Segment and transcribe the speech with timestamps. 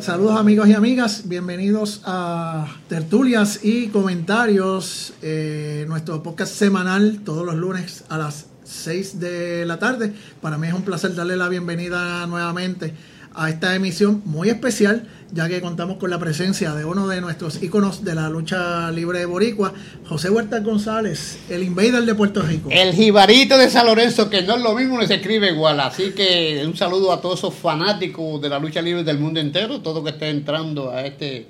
[0.00, 7.56] Saludos amigos y amigas, bienvenidos a tertulias y comentarios, eh, nuestro podcast semanal todos los
[7.56, 10.14] lunes a las 6 de la tarde.
[10.40, 12.94] Para mí es un placer darle la bienvenida nuevamente
[13.34, 17.62] a esta emisión muy especial, ya que contamos con la presencia de uno de nuestros
[17.62, 19.72] íconos de la lucha libre boricua,
[20.08, 22.68] José Huerta González, el invader de Puerto Rico.
[22.72, 25.80] El jibarito de San Lorenzo, que no es lo mismo ni se escribe igual.
[25.80, 29.80] Así que un saludo a todos esos fanáticos de la lucha libre del mundo entero,
[29.80, 31.46] todo que esté entrando a este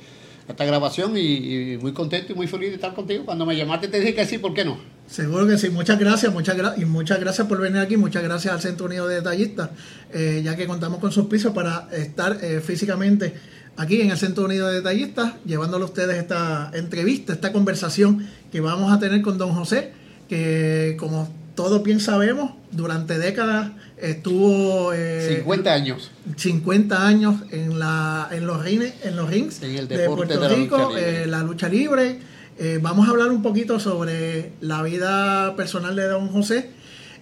[0.48, 3.24] esta grabación y muy contento y muy feliz de estar contigo.
[3.24, 4.78] Cuando me llamaste te dije que sí, ¿por qué no?
[5.10, 8.54] Seguro que sí, muchas gracias, muchas gracias y muchas gracias por venir aquí, muchas gracias
[8.54, 9.70] al Centro Unido de Detallistas,
[10.12, 13.34] eh, ya que contamos con sus pisos para estar eh, físicamente
[13.76, 18.60] aquí en el Centro Unido de Detallistas, llevándole a ustedes esta entrevista, esta conversación que
[18.60, 19.90] vamos a tener con don José,
[20.28, 24.92] que como todos bien sabemos, durante décadas estuvo...
[24.94, 26.12] Eh, 50 años.
[26.36, 31.42] 50 años en, la, en, los, rines, en los rings de Puerto Rico, eh, la
[31.42, 32.20] lucha libre
[32.62, 36.68] eh, vamos a hablar un poquito sobre la vida personal de don José.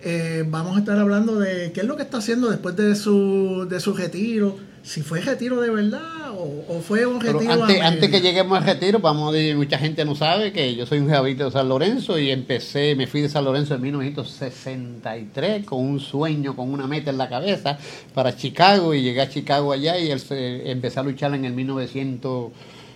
[0.02, 3.68] Eh, vamos a estar hablando de qué es lo que está haciendo después de su,
[3.70, 4.56] de su retiro.
[4.82, 7.52] Si fue retiro de verdad o, fue un retiro.
[7.52, 10.86] antes, antes, que lleguemos al retiro, vamos a decir, mucha gente no sabe que yo
[10.86, 15.64] soy un jabito de San Lorenzo y empecé, me fui de San Lorenzo en 1963
[15.64, 17.78] con un sueño, con una meta en la cabeza
[18.12, 22.50] para Chicago y llegué a Chicago allá y empecé a luchar en el 1900.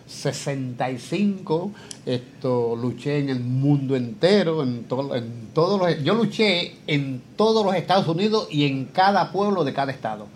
[0.07, 1.73] 65,
[2.07, 7.65] esto, luché en el mundo entero, en, todo, en todos los, yo luché en todos
[7.65, 10.27] los Estados Unidos y en cada pueblo de cada estado,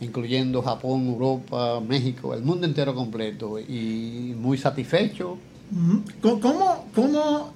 [0.00, 5.38] incluyendo Japón, Europa, México, el mundo entero completo y muy satisfecho.
[6.20, 7.52] ¿Cómo, cómo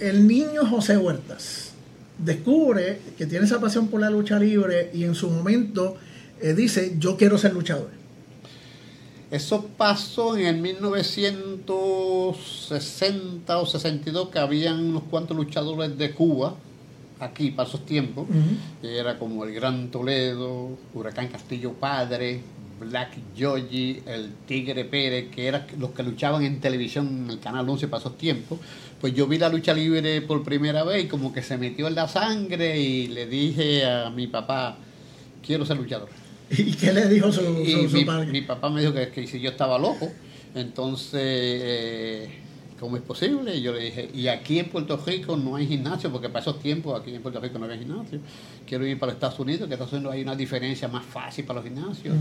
[0.00, 1.72] el niño José Huertas
[2.18, 5.96] descubre que tiene esa pasión por la lucha libre y en su momento
[6.40, 7.90] eh, dice, yo quiero ser luchador?
[9.30, 16.54] Eso pasó en el 1960 o 62, que habían unos cuantos luchadores de Cuba,
[17.18, 18.28] aquí para esos tiempos,
[18.80, 22.40] que era como el Gran Toledo, Huracán Castillo Padre,
[22.78, 27.68] Black Yogi, el Tigre Pérez, que eran los que luchaban en televisión en el Canal
[27.68, 28.60] 11 para esos tiempos.
[29.00, 31.96] Pues yo vi la lucha libre por primera vez y como que se metió en
[31.96, 34.76] la sangre y le dije a mi papá,
[35.44, 36.25] quiero ser luchador.
[36.50, 38.26] ¿Y qué le dijo su, mi, padre?
[38.26, 40.10] Mi papá me dijo que, si yo estaba loco,
[40.54, 42.28] entonces, eh,
[42.78, 43.56] ¿cómo es posible?
[43.56, 46.60] Y yo le dije, y aquí en Puerto Rico no hay gimnasio, porque para esos
[46.60, 48.20] tiempos aquí en Puerto Rico no había gimnasio.
[48.66, 51.68] Quiero ir para Estados Unidos, que Estados Unidos hay una diferencia más fácil para los
[51.68, 52.14] gimnasios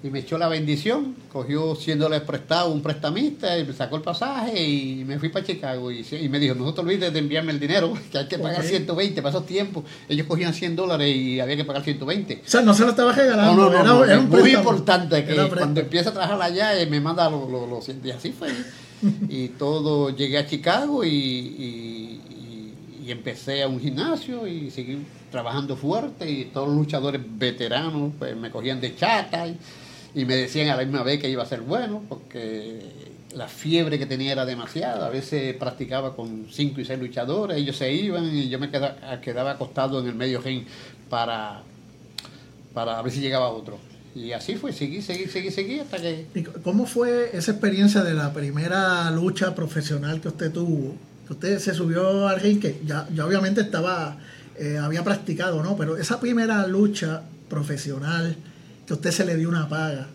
[0.00, 4.02] y me echó la bendición, cogió 100 dólares prestado un prestamista y me sacó el
[4.02, 7.58] pasaje y me fui para Chicago y, me dijo, no te olvides de enviarme el
[7.58, 11.56] dinero, que hay que pagar 120, para esos tiempos ellos cogían 100 dólares y había
[11.56, 12.42] que pagar 120.
[12.46, 16.10] O sea, no se lo estaba regalando, no, no, no, muy importante que cuando empieza
[16.10, 18.50] a trabajar allá eh, me manda los, los, y así fue.
[19.28, 22.20] y todo, llegué a Chicago y, y,
[23.10, 24.98] empecé a un gimnasio y seguí
[25.30, 29.56] trabajando fuerte y todos los luchadores veteranos pues me cogían de chata y,
[30.18, 32.80] y me decían a la misma vez que iba a ser bueno, porque
[33.36, 35.06] la fiebre que tenía era demasiada.
[35.06, 39.20] A veces practicaba con cinco y seis luchadores, ellos se iban y yo me quedaba,
[39.20, 40.64] quedaba acostado en el medio ring
[41.08, 41.62] para,
[42.74, 43.78] para ver si llegaba otro.
[44.12, 46.26] Y así fue, seguí, seguí, seguí, seguí hasta que...
[46.34, 50.96] ¿Y cómo fue esa experiencia de la primera lucha profesional que usted tuvo?
[51.30, 54.18] Usted se subió al ring, que ya, ya obviamente estaba,
[54.58, 55.76] eh, había practicado, ¿no?
[55.76, 58.36] Pero esa primera lucha profesional
[58.88, 60.08] que usted se le dio una paga.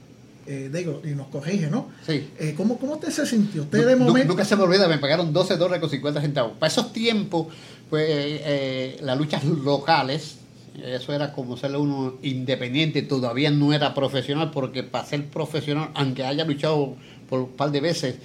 [0.48, 1.90] Eh, digo, y nos corrige, ¿no?
[2.06, 2.28] Sí.
[2.38, 3.62] Eh, ¿cómo, ¿Cómo usted se sintió?
[3.62, 4.28] Usted de momento...
[4.28, 6.54] Nunca se me olvida, me pagaron 12 dólares con 50 centavos.
[6.60, 7.48] Para esos tiempos,
[7.90, 10.38] pues eh, las luchas locales,
[10.84, 16.26] eso era como ser uno independiente, todavía no era profesional, porque para ser profesional, aunque
[16.26, 16.96] haya luchado
[17.30, 18.16] por un par de veces,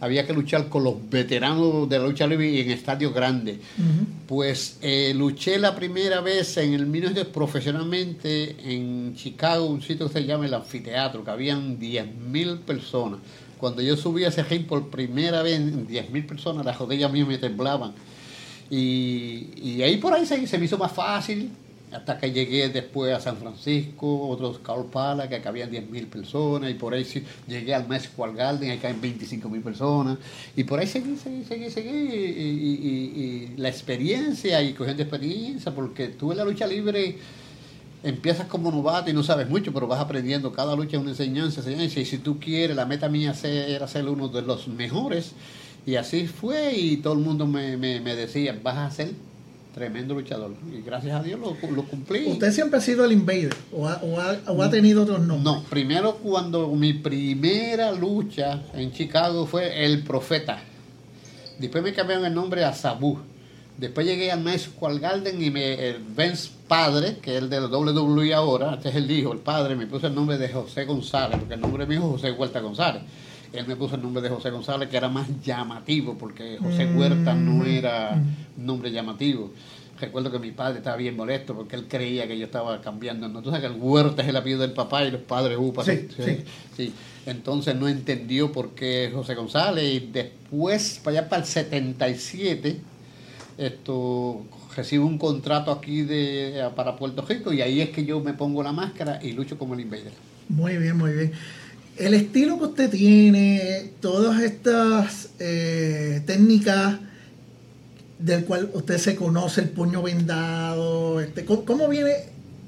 [0.00, 3.58] había que luchar con los veteranos de la lucha libre en estadios grandes.
[4.26, 10.14] Pues eh, luché la primera vez en el 1900 profesionalmente en Chicago, un sitio que
[10.14, 13.20] se llama el anfiteatro, que habían 10.000 personas.
[13.58, 17.38] Cuando yo subí a ese ring por primera vez, 10.000 personas, las rodillas mías me
[17.38, 17.92] temblaban.
[18.70, 21.50] Y, y ahí por ahí se, se me hizo más fácil
[21.92, 24.60] hasta que llegué después a San Francisco, otros
[24.92, 27.06] Pala, que acá habían 10.000 personas, y por ahí
[27.46, 30.18] llegué al Messi Garden, acá hay 25.000 personas,
[30.56, 36.32] y por ahí seguí, seguí, seguí, seguí, y, la experiencia, y cogiendo experiencia, porque tú
[36.32, 37.16] en la lucha libre
[38.02, 41.60] empiezas como novato y no sabes mucho, pero vas aprendiendo, cada lucha es una enseñanza,
[41.60, 45.32] enseñanza, y si tú quieres, la meta mía era ser uno de los mejores,
[45.86, 49.27] y así fue, y todo el mundo me, me, me decía, vas a ser
[49.78, 50.54] tremendo luchador.
[50.72, 52.26] Y gracias a Dios lo, lo cumplí.
[52.26, 55.44] ¿Usted siempre ha sido el invader o ha, o ha, o ha tenido otros nombres?
[55.44, 60.58] No, primero cuando mi primera lucha en Chicago fue El Profeta.
[61.58, 63.18] Después me cambiaron el nombre a Sabu.
[63.76, 67.68] Después llegué al Square Garden y me, el Vince padre, que es el de la
[67.68, 71.38] WWE ahora, este es el hijo, el padre, me puso el nombre de José González,
[71.38, 73.02] porque el nombre de mi hijo es José Huerta González.
[73.52, 76.98] Él me puso el nombre de José González, que era más llamativo, porque José Mm.
[76.98, 78.20] Huerta no era
[78.56, 79.52] un nombre llamativo.
[80.00, 83.28] Recuerdo que mi padre estaba bien molesto porque él creía que yo estaba cambiando.
[83.28, 83.42] ¿no?
[83.42, 85.82] Tú sabes que el Huerta es el apellido del papá y los padres upa.
[85.82, 86.44] Sí, sí.
[86.76, 86.92] sí.
[87.26, 89.84] Entonces no entendió por qué José González.
[89.84, 92.80] Y después, para allá para el 77,
[93.58, 94.44] esto
[94.76, 98.62] recibo un contrato aquí de, para Puerto Rico y ahí es que yo me pongo
[98.62, 100.12] la máscara y lucho como el invader.
[100.48, 101.32] Muy bien, muy bien.
[101.98, 107.00] El estilo que usted tiene, todas estas eh, técnicas
[108.18, 112.12] del cual usted se conoce, el puño vendado, este, ¿cómo, viene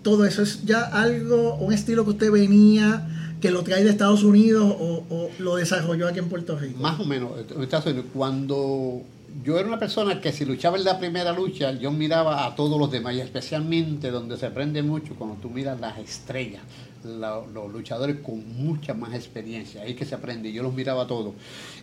[0.03, 0.43] todo eso?
[0.43, 5.05] ¿Es ya algo, un estilo que usted venía, que lo trae de Estados Unidos o,
[5.09, 6.81] o lo desarrolló aquí en Puerto Rico?
[6.81, 7.31] Más o menos,
[7.87, 9.03] Unidos, cuando
[9.44, 12.78] yo era una persona que si luchaba en la primera lucha, yo miraba a todos
[12.78, 16.62] los demás, y especialmente donde se aprende mucho cuando tú miras las estrellas,
[17.04, 21.06] la- los luchadores con mucha más experiencia, ahí que se aprende, yo los miraba a
[21.06, 21.34] todos.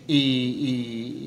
[0.07, 1.21] Y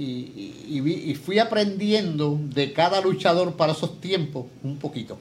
[1.25, 5.19] fui aprendiendo de cada luchador para esos tiempos un poquito.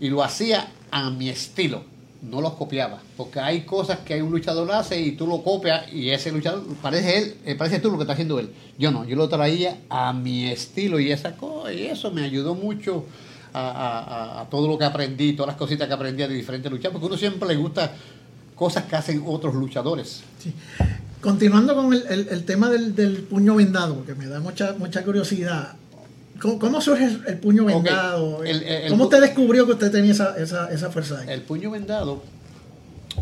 [0.00, 1.84] Y lo hacía a mi estilo,
[2.22, 3.00] no los copiaba.
[3.16, 7.18] Porque hay cosas que un luchador hace y tú lo copias y ese luchador parece
[7.18, 8.50] él, eh, parece tú lo que está haciendo él.
[8.78, 12.54] Yo no, yo lo traía a mi estilo y esa co- y eso me ayudó
[12.54, 13.04] mucho
[13.54, 17.16] a, todo lo que aprendí, todas las cositas que aprendí de diferentes luchadores, porque uno
[17.18, 17.92] siempre le gusta
[18.54, 20.22] cosas que hacen otros luchadores.
[20.38, 20.52] Sí.
[21.20, 25.04] Continuando con el, el- el tema del, del puño vendado, porque me da mucha, mucha
[25.04, 25.74] curiosidad.
[26.42, 28.42] ¿Cómo, cómo surge el, puño vendado?
[28.44, 31.28] el- el- ¿Cómo el- usted descubrió que usted tenía esa, esa, esa fuerza ahí?
[31.30, 32.20] El puño vendado,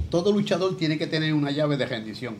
[0.09, 2.37] todo luchador tiene que tener una llave de rendición.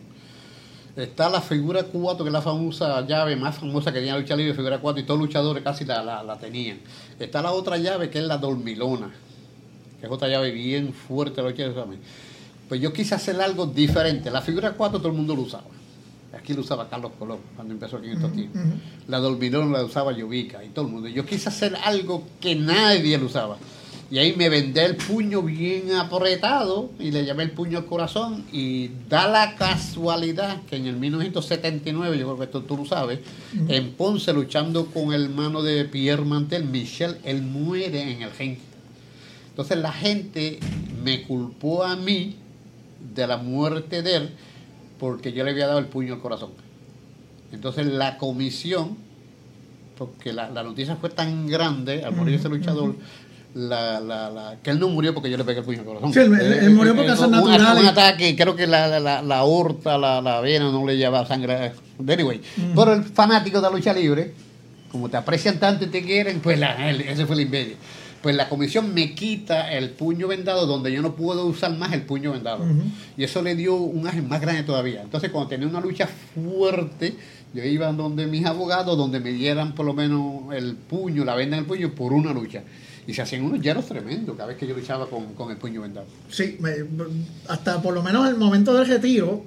[0.97, 4.35] Está la figura 4, que es la famosa llave más famosa que tenía la lucha
[4.35, 6.79] libre, figura 4, y todos los luchadores casi la, la- la tenían.
[7.19, 9.11] Está la otra llave que es la dormilona,
[10.01, 12.01] que es otra llave bien fuerte lucha libre también.
[12.69, 14.31] Pues yo quise hacer algo diferente.
[14.31, 15.65] La figura 4 todo el mundo lo usaba.
[16.41, 18.63] Aquí lo usaba Carlos Colón cuando empezó aquí en estos tiempos.
[19.09, 21.09] La dormilona la usaba Yovica y todo el mundo.
[21.09, 23.59] Yo quise hacer algo que nadie lo usaba.
[24.11, 28.45] Y ahí me vendé el puño bien apretado y le llamé el puño al corazón.
[28.53, 33.21] Y da la casualidad que en el 1979, yo creo que esto tú lo sabes,
[33.69, 38.57] en Ponce luchando con el hermano de Pierre Mantel, Michel, él muere en el ring.
[39.51, 40.59] Entonces la gente
[41.05, 42.35] me culpó a mí
[43.15, 44.31] de la muerte de él
[45.01, 46.51] porque yo le había dado el puño al corazón.
[47.53, 48.97] Entonces la comisión,
[49.99, 52.95] porque la, la noticia fue tan grande al morir ese luchador,
[53.55, 56.13] la, la, la- que él no murió porque yo le pegué el puño al corazón.
[56.13, 57.83] Sí, él- él- él murió por Eh, causas un- naturales.
[57.83, 61.73] Un ataque, creo que la, la, la, aorta, la, la vena no le llevaba sangre.
[62.07, 62.41] Anyway,
[62.77, 64.33] pero el fanático de la lucha libre,
[64.93, 67.75] como te aprecian tanto y te quieren, pues la, ese fue el inmedio.
[68.23, 72.03] Pues la comisión me quita el puño vendado donde yo no puedo usar más el
[72.03, 72.65] puño vendado.
[73.17, 75.01] Y eso le dio un ángel más grande todavía.
[75.03, 77.15] Entonces, cuando tenía una lucha fuerte,
[77.55, 81.57] yo iba donde mis abogados, donde me dieran por lo menos el puño, la venda
[81.57, 82.63] en el puño, por una lucha.
[83.07, 85.81] Y se hacían unos llenos tremendos cada vez que yo luchaba con, con el puño
[85.81, 86.07] vendado.
[86.31, 86.73] Sí, me-
[87.49, 89.43] hasta por lo menos el momento del retiro,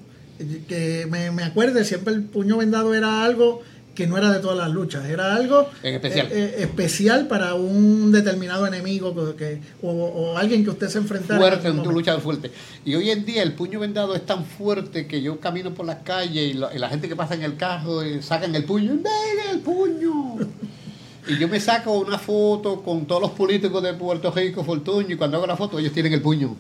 [0.68, 3.62] que me, me acuerde, siempre el puño vendado era algo
[3.96, 6.26] que no era de todas las luchas, era algo En especial.
[6.28, 11.36] eh, eh, especial para un determinado enemigo que, o, o alguien que usted se enfrentara.
[11.36, 12.52] en Fuerte, algún un luchador fuerte.
[12.86, 15.98] Y hoy en día el puño vendado es tan fuerte que yo camino por las
[15.98, 18.94] calles y, la- y la gente que pasa en el carro eh, sacan el puño.
[18.94, 20.38] ¡Ven el puño!
[21.26, 25.16] Y yo me saco una foto con todos los políticos de Puerto Rico, Fortuño, y
[25.16, 26.54] cuando hago la foto ellos tienen el puño.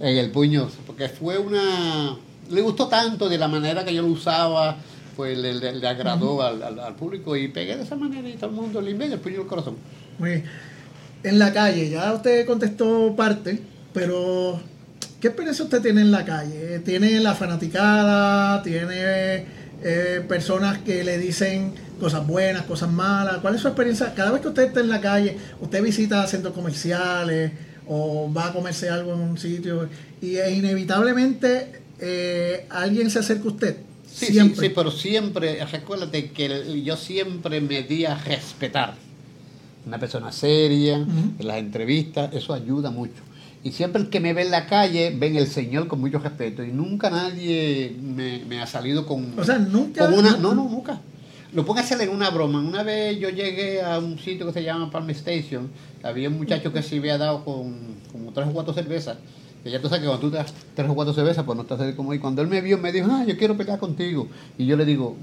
[0.00, 0.68] En el puño.
[0.86, 2.16] Porque fue una...
[2.50, 4.78] Le gustó tanto de la manera que yo lo usaba,
[5.18, 8.34] pues le, le- le agradó al, al- al público y pegué de esa manera y
[8.34, 9.74] todo el mundo le envió el puño al corazón.
[10.20, 10.44] Muy bien.
[11.24, 13.58] En la calle, ya usted contestó parte,
[13.92, 14.60] pero
[15.20, 16.78] ¿qué experiencia usted tiene en la calle?
[16.84, 18.62] ¿Tiene la fanaticada?
[18.62, 19.44] ¿Tiene
[19.82, 23.38] eh, personas que le dicen cosas buenas, cosas malas?
[23.38, 24.14] ¿Cuál es su experiencia?
[24.14, 27.50] Cada vez que usted está en la calle, usted visita centros comerciales
[27.88, 29.88] o va a comerse algo en un sitio
[30.22, 33.76] y inevitablemente eh, alguien se acerca a usted.
[34.12, 34.68] Sí, sí, Siempre.
[34.68, 38.94] sí, pero siempre, recuérdate que yo siempre me di a respetar.
[39.86, 43.22] Una persona seria, en las entrevistas, eso ayuda mucho.
[43.64, 46.62] Y siempre el que me ve en la calle, ven el Señor con mucho respeto.
[46.64, 50.36] Y nunca nadie me, me ha salido con, O sea, nunca- con una...
[50.36, 51.00] No, no, nunca.
[51.52, 52.60] lo pongo a hacer en una broma.
[52.60, 55.70] Una vez yo llegué a un sitio que se llama Palm Station,
[56.02, 57.74] había un muchacho que se había dado con
[58.12, 59.16] como tres o cuatro cervezas.
[59.68, 61.62] Que ya tú sabes que cuando tú te das tres o cuatro cervezas, pues no
[61.62, 62.18] estás como ahí.
[62.18, 64.26] Cuando él me vio, me dijo, ah, yo quiero pelear contigo.
[64.56, 65.14] Y yo le digo,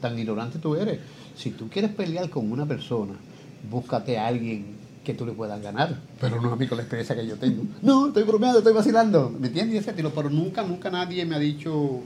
[0.00, 1.00] tan ignorante tú eres.
[1.36, 3.14] Si tú quieres pelear con una persona,
[3.68, 7.16] búscate a alguien que tú le puedas ganar, pero no a mí con la experiencia
[7.16, 7.64] que yo tengo.
[7.82, 9.34] No, estoy bromeando, estoy vacilando.
[9.36, 9.80] ¿Me entiendes?
[9.80, 12.00] Ese tiro, pero nunca, nunca nadie me ha dicho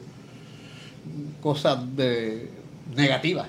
[1.43, 2.51] cosas de
[2.97, 3.49] negativas.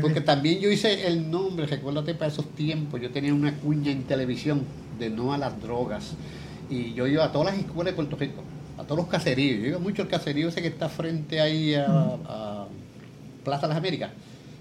[0.00, 4.02] Porque también yo hice el nombre, recuérdate para esos tiempos, yo tenía una cuña en
[4.04, 4.62] televisión
[4.98, 6.14] de no a las drogas.
[6.70, 8.42] Y yo iba a todas las escuelas de Puerto Rico,
[8.78, 9.60] a todos los caseríos.
[9.60, 12.66] Yo iba mucho al caserío ese que está frente ahí a, a
[13.44, 14.10] Plaza de las Américas.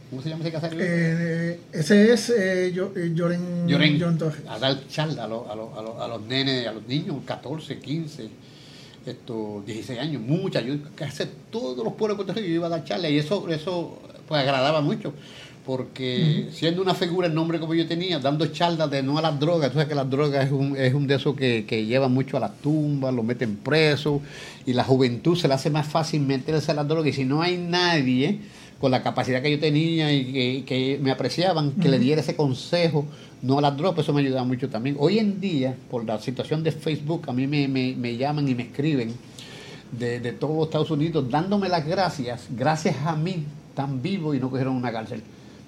[0.10, 0.80] ¿Cómo se llama ese caserío?
[0.82, 4.42] Eh, ese es eh, Yo- eh, Lloren, Lloren, Lloren Torres.
[4.48, 7.18] a dar charla a los, a, los, a, los, a los nenes, a los niños,
[7.26, 8.30] 14, 15,
[9.06, 10.64] esto, 16 años, muchas.
[10.66, 13.50] Yo casi todos los pueblos de Puerto Rico yo iba a dar charla y eso,
[13.50, 14.00] eso
[14.30, 15.14] pues agradaba mucho.
[15.68, 19.38] Porque siendo una figura, el nombre como yo tenía, dando charlas de no a las
[19.38, 22.08] drogas, tú sabes que las drogas es un, es un de esos que, que lleva
[22.08, 24.22] mucho a las tumbas, lo meten preso,
[24.66, 27.10] y la juventud se le hace más fácil meterse a las drogas.
[27.10, 28.40] Y si no hay nadie
[28.80, 32.38] con la capacidad que yo tenía y que, que me apreciaban, que le diera ese
[32.38, 33.06] consejo,
[33.42, 34.96] no a las drogas, eso me ayudaba mucho también.
[34.98, 38.56] Hoy en día, por la situación de Facebook, a mí me, me, me llaman y
[38.56, 39.14] me escriben
[39.92, 43.44] de, de todos Estados Unidos dándome las gracias, gracias a mí,
[43.76, 45.22] tan vivo y no cogieron una cárcel.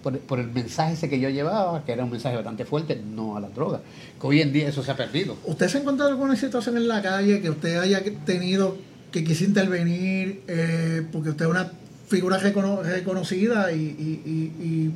[0.04, 3.36] Por, por el mensaje ese que yo llevaba, que era un mensaje bastante fuerte, no
[3.36, 3.82] a las drogas.
[4.20, 5.36] Que hoy en día eso se ha perdido.
[5.46, 8.78] ¿Usted se ha encontrado alguna situación en la calle que usted haya tenido
[9.12, 11.72] que quise intervenir eh, porque usted es una
[12.08, 14.92] figura recono- reconocida y, y- y- y,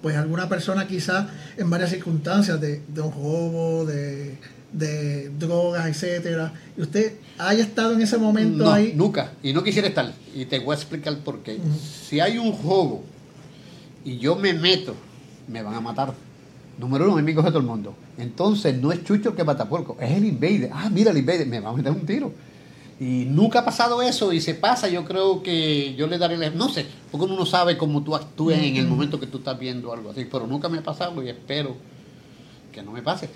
[0.00, 1.26] pues alguna persona quizás
[1.58, 4.36] en varias circunstancias de, de un robo, de,
[4.72, 8.94] de drogas, etcétera, y usted haya estado en ese momento No, ahí?
[8.96, 9.32] nunca.
[9.42, 10.12] Y no quisiera estar.
[10.34, 11.58] Y te voy a explicar por qué.
[12.08, 13.02] Si hay un juego
[14.04, 14.94] y yo me meto,
[15.48, 16.14] me van a matar.
[16.78, 17.94] Número uno, me coge todo el mundo.
[18.16, 20.70] Entonces no es Chucho el que mata puerco, es el invader.
[20.72, 22.32] Ah, mira el invader, me va a meter un tiro.
[22.98, 26.56] Y nunca ha pasado eso y se pasa, yo creo que yo le daré, el-
[26.56, 29.58] no sé, porque uno no sabe cómo tú actúes en el momento que tú estás
[29.58, 31.76] viendo algo así, pero nunca me ha pasado y espero
[32.72, 33.28] que no me pase.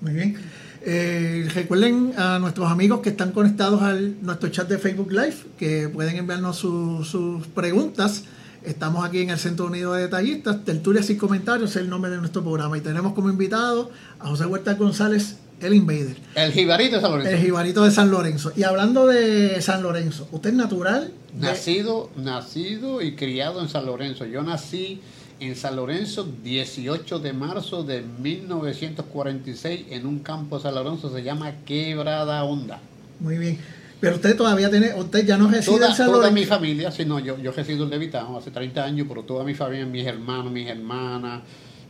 [0.00, 0.36] Muy bien.
[0.82, 5.88] Eh, recuerden a nuestros amigos que están conectados a nuestro chat de Facebook Live que
[5.88, 8.24] pueden enviarnos su- sus preguntas.
[8.64, 10.64] Estamos aquí en el Centro Unido de Detallistas.
[10.64, 12.76] Tertulias y comentarios es el nombre de nuestro programa.
[12.76, 17.30] Y tenemos como invitado a José Huerta González, el Invader, El jibarito de San Lorenzo.
[17.36, 18.52] el jibarito de San Lorenzo.
[18.56, 21.12] Y hablando de San Lorenzo, ¿usted es natural?
[21.32, 24.24] de- Nacido, nacido y criado en San Lorenzo.
[24.26, 25.00] Yo nací
[25.38, 31.22] en San Lorenzo 18 de marzo de 1946 en un campo de San Lorenzo, se
[31.22, 32.80] llama Quebrada Honda.
[33.20, 33.58] Muy bien.
[34.00, 37.04] Pero usted todavía tiene, usted ya no reside Toda, en San toda mi familia, sí,
[37.04, 40.50] no, yo, yo resido en Levitán hace 30 años, pero toda mi familia, mis hermanos,
[40.50, 41.42] mis hermanas,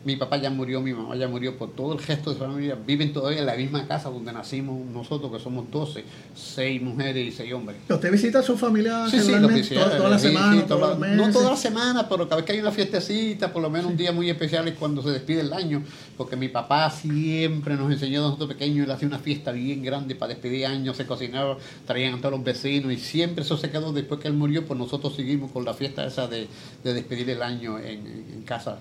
[0.04, 2.74] mi papá ya murió, mi mamá ya murió, por todo el gesto de su familia,
[2.86, 6.04] viven todavía en la misma casa donde nacimos nosotros, que somos 12,
[6.34, 7.76] 6 mujeres y 6 hombres.
[7.88, 10.34] ¿Usted visita a su familia Sí, sí, quisiera, toda, toda la sí,
[10.66, 11.16] toda- meses?
[11.18, 13.96] No toda la semana, pero cada vez que hay una fiestecita, por lo menos un
[13.98, 15.82] día muy especial es cuando se despide el año,
[16.16, 20.14] porque mi papá siempre nos enseñó a nosotros pequeños, él hacía una fiesta bien grande
[20.14, 23.92] para despedir años, se cocinaba, traían a todos los vecinos y siempre eso se quedó
[23.92, 26.48] después que él murió, pues nosotros seguimos con la fiesta esa de,
[26.82, 28.78] de despedir el año en, en casa.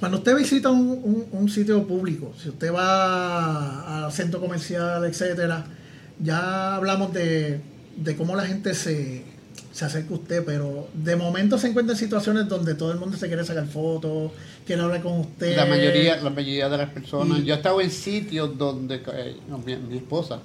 [0.00, 5.64] Cuando usted visita un, un- un sitio público, si usted va al centro comercial, etcétera,
[6.18, 7.60] ya hablamos de,
[7.96, 9.22] de cómo la gente se,
[9.72, 13.16] se acerca a usted, pero de momento se encuentra en situaciones donde todo el mundo
[13.16, 14.32] se quiere sacar fotos,
[14.66, 15.56] quiere hablar con usted.
[15.56, 17.38] La mayoría, la mayoría de las personas.
[17.40, 20.40] Y- Yo he estado en sitios donde eh, no, mi, mi esposa,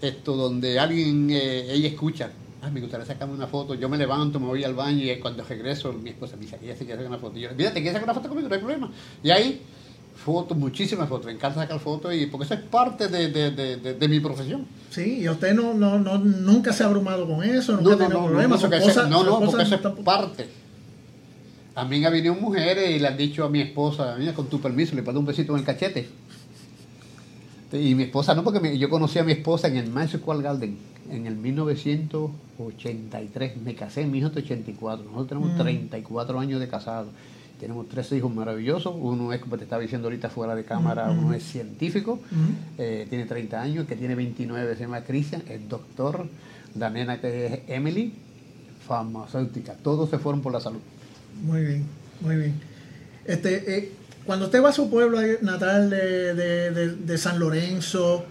[0.00, 2.30] esto, donde alguien, eh, ella escucha.
[2.64, 3.74] Ay, me gustaría sacarme una foto.
[3.74, 6.72] Yo me levanto, me voy al baño y cuando regreso, mi esposa me dice, ella
[6.76, 7.38] se quiere sacar una foto.
[7.38, 8.90] Y yo, mira, te quieres sacar una foto conmigo, no hay problema.
[9.22, 9.60] Y ahí,
[10.14, 11.26] fotos, muchísimas fotos.
[11.26, 14.66] Me encanta sacar fotos y porque eso es parte de, de, de, de- mi profesión.
[14.90, 17.92] Sí, y usted no, no, no, nunca se ha abrumado con eso, nunca No, ha
[17.92, 18.60] no, tenido no, no, problemas.
[18.60, 20.46] porque cosas- no, no, cosas porque eso es parte.
[21.76, 24.60] A mí han venido mujeres y le han dicho a mi esposa, mira, con tu
[24.60, 26.08] permiso, le dar un besito en el cachete.
[27.74, 30.76] Y mi esposa, no, porque yo conocí a mi esposa en el Madison Square Garden
[31.10, 33.56] en el 1983.
[33.62, 35.04] Me casé en 1984.
[35.04, 35.58] Nosotros tenemos Mm.
[35.58, 37.08] 34 años de casado.
[37.58, 38.94] Tenemos tres hijos maravillosos.
[38.98, 41.24] Uno es, como te estaba diciendo ahorita fuera de cámara, Mm, mm.
[41.24, 42.18] uno es científico,
[42.78, 46.26] eh, tiene 30 años, que tiene 29 se llama Christian, es doctor.
[46.76, 48.12] La nena que es Emily,
[48.86, 49.74] farmacéutica.
[49.74, 50.80] Todos se fueron por la salud.
[51.44, 51.84] Muy bien,
[52.20, 52.54] muy bien.
[53.24, 53.92] Este, eh,
[54.26, 58.24] cuando usted va a su pueblo natal de, de- de- de San Lorenzo,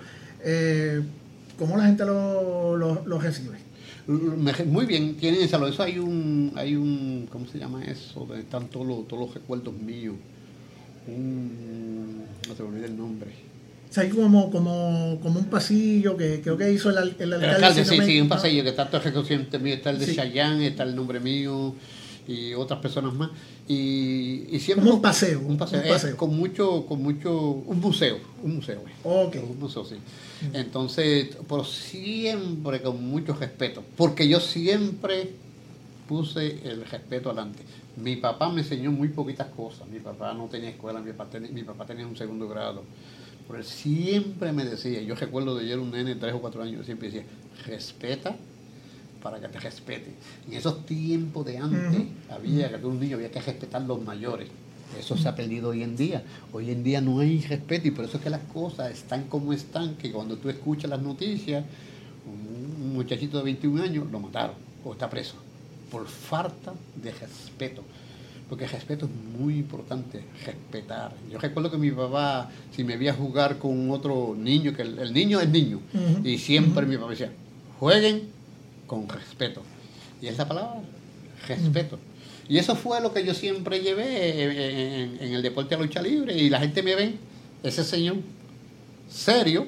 [0.44, 1.02] eh,
[1.58, 3.58] ¿cómo la gente lo, lo- lo recibe?
[4.66, 8.26] Muy bien, tienen esa, eso hay un, hay un, ¿cómo se llama eso?
[8.28, 10.16] Donde están todos los, todos los recuerdos míos.
[11.08, 13.32] Un, no se me olvida el nombre.
[13.90, 17.46] O sea, hay como, como, como un pasillo que creo que hizo el, el alcalde.
[17.46, 20.16] El alcalde, sí, sí, un pasillo que está todo mío, está el de sí.
[20.68, 21.76] está el nombre mío
[22.27, 23.32] y otras personas más.
[23.68, 24.84] Y, y siempre.
[24.84, 25.39] Como un paseo.
[25.39, 25.82] Un paseo.
[25.82, 26.18] Un paseo.
[26.18, 27.34] con mucho, con mucho.
[27.34, 28.18] Un museo.
[28.44, 28.82] Un museo.
[29.03, 29.38] Ok.
[29.50, 29.96] Un museo, sí.
[30.53, 33.84] Entonces, por siempre con mucho respeto.
[33.96, 35.32] Porque yo siempre
[36.08, 37.63] puse el respeto adelante.
[37.96, 39.88] Mi papá me enseñó muy poquitas cosas.
[39.88, 42.84] Mi papá no tenía escuela, mi papá tenía, mi papá tenía un segundo grado.
[43.48, 46.63] Pero él siempre me decía, yo recuerdo de ayer un nene de tres o cuatro
[46.63, 47.25] años, siempre decía,
[47.65, 48.38] respeta
[49.24, 50.12] para que te respete.
[50.48, 54.50] En esos tiempos de antes había que un niño había que respetar a los mayores.
[55.00, 56.24] Eso se ha perdido hoy en día.
[56.51, 59.53] Hoy en día no hay respeto y por eso es que las cosas están como
[59.53, 61.63] están, que cuando tú escuchas las noticias,
[62.25, 65.36] un muchachito de 21 años lo mataron o está preso
[65.89, 67.82] por falta de respeto.
[68.50, 71.13] Porque el respeto es muy importante, respetar.
[71.32, 75.39] Yo recuerdo que mi papá, si me veía jugar con otro niño, que el, niño
[75.39, 75.80] es niño,
[76.24, 77.32] y siempre mi papá decía,
[77.80, 78.33] jueguen
[78.94, 79.64] con respeto.
[80.22, 80.82] Y esa palabra,
[81.48, 81.98] respeto.
[82.48, 84.44] Y eso fue lo que yo siempre llevé
[85.24, 86.38] en, el deporte a lucha libre.
[86.38, 87.16] Y la gente me ve,
[87.64, 88.18] ese señor
[89.10, 89.66] serio,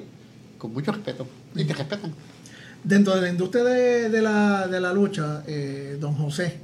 [0.58, 1.26] con mucho respeto.
[1.56, 2.14] Y te respetan.
[2.84, 6.58] Dentro de la industria de, la, lucha, eh, don José,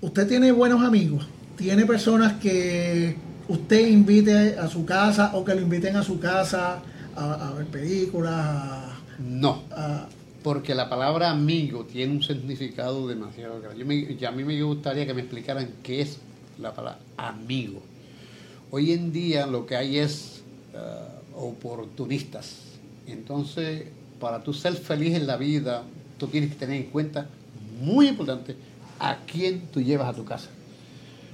[0.00, 1.24] usted tiene buenos amigos.
[1.56, 3.16] Tiene personas que
[3.46, 6.82] usted invite a su casa o que lo inviten a su casa
[7.14, 8.88] a, ver películas.
[9.20, 9.62] no
[10.48, 14.16] porque la palabra amigo tiene un significado demasiado grande.
[14.18, 16.20] Yo a mí me gustaría que me explicaran qué es
[16.58, 17.82] la palabra amigo.
[18.70, 20.40] Hoy en día lo que hay es
[20.72, 22.60] uh, oportunistas.
[23.06, 23.88] Entonces,
[24.18, 25.82] para tú ser feliz en la vida,
[26.16, 27.28] tú tienes que tener en cuenta,
[27.82, 28.56] muy importante,
[29.00, 30.48] a quién tú llevas a tu casa.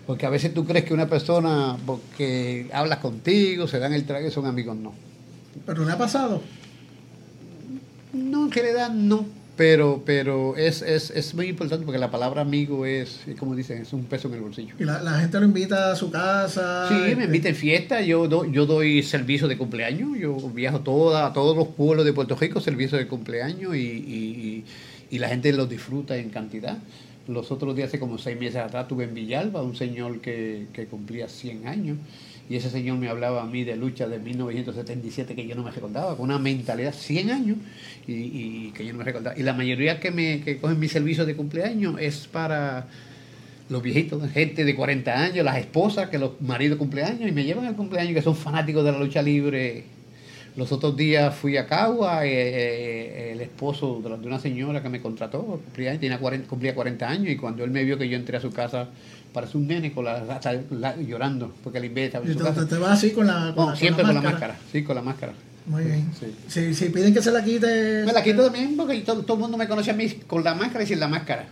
[0.08, 4.28] Porque a veces tú crees que una persona, porque hablas contigo, se dan el trago,
[4.32, 4.92] son amigos, no.
[5.64, 6.42] ¿Pero no ha pasado?
[8.14, 9.26] No, en general no.
[9.56, 13.92] Pero, pero es, es, es, muy importante porque la palabra amigo es, como dicen, es
[13.92, 14.74] un peso en el bolsillo.
[14.80, 16.88] ¿Y la, gente lo invita a su casa?
[16.88, 18.00] Sí, me este invita en fiesta.
[18.00, 20.18] Yo, yo doy servicio de cumpleaños.
[20.18, 24.64] Yo viajo toda, a todos los pueblos de Puerto Rico, servicio de cumpleaños y,
[25.10, 26.76] y, la gente lo disfruta en cantidad.
[27.28, 30.86] Los otros días, hace como seis meses atrás, tuve en Villalba un señor que, que
[30.86, 31.98] cumplía 100 años
[32.48, 35.70] y ese señor me hablaba a mí de lucha de 1977 que yo no me
[35.70, 37.56] recordaba, con una mentalidad 100 años
[38.06, 39.38] y, que yo no me recordaba.
[39.38, 42.86] Y la mayoría que me que cogen mi servicio de cumpleaños es para
[43.70, 47.64] los viejitos, gente de 40 años, las esposas, que los maridos cumpleaños y me llevan
[47.64, 49.84] al cumpleaños que son fanáticos de la lucha libre.
[50.54, 55.00] Los otros días fui a Cagua, eh, eh, el esposo de una señora que me
[55.00, 58.36] contrató, cumplía, tenía 40, cumplía 40 años y cuando él me vio que yo entré
[58.36, 58.90] a su casa
[59.34, 63.26] parece un nene con la, llorando porque le invita ¿Y te, te vas así con
[63.26, 64.56] la, con siempre con la máscara.
[64.72, 65.32] sí con la máscara.
[65.66, 66.10] Muy bien.
[66.48, 69.58] si, si, piden que se la quite me la quito también porque todo, el mundo
[69.58, 71.46] me conoce a mí con la máscara y sin la máscara.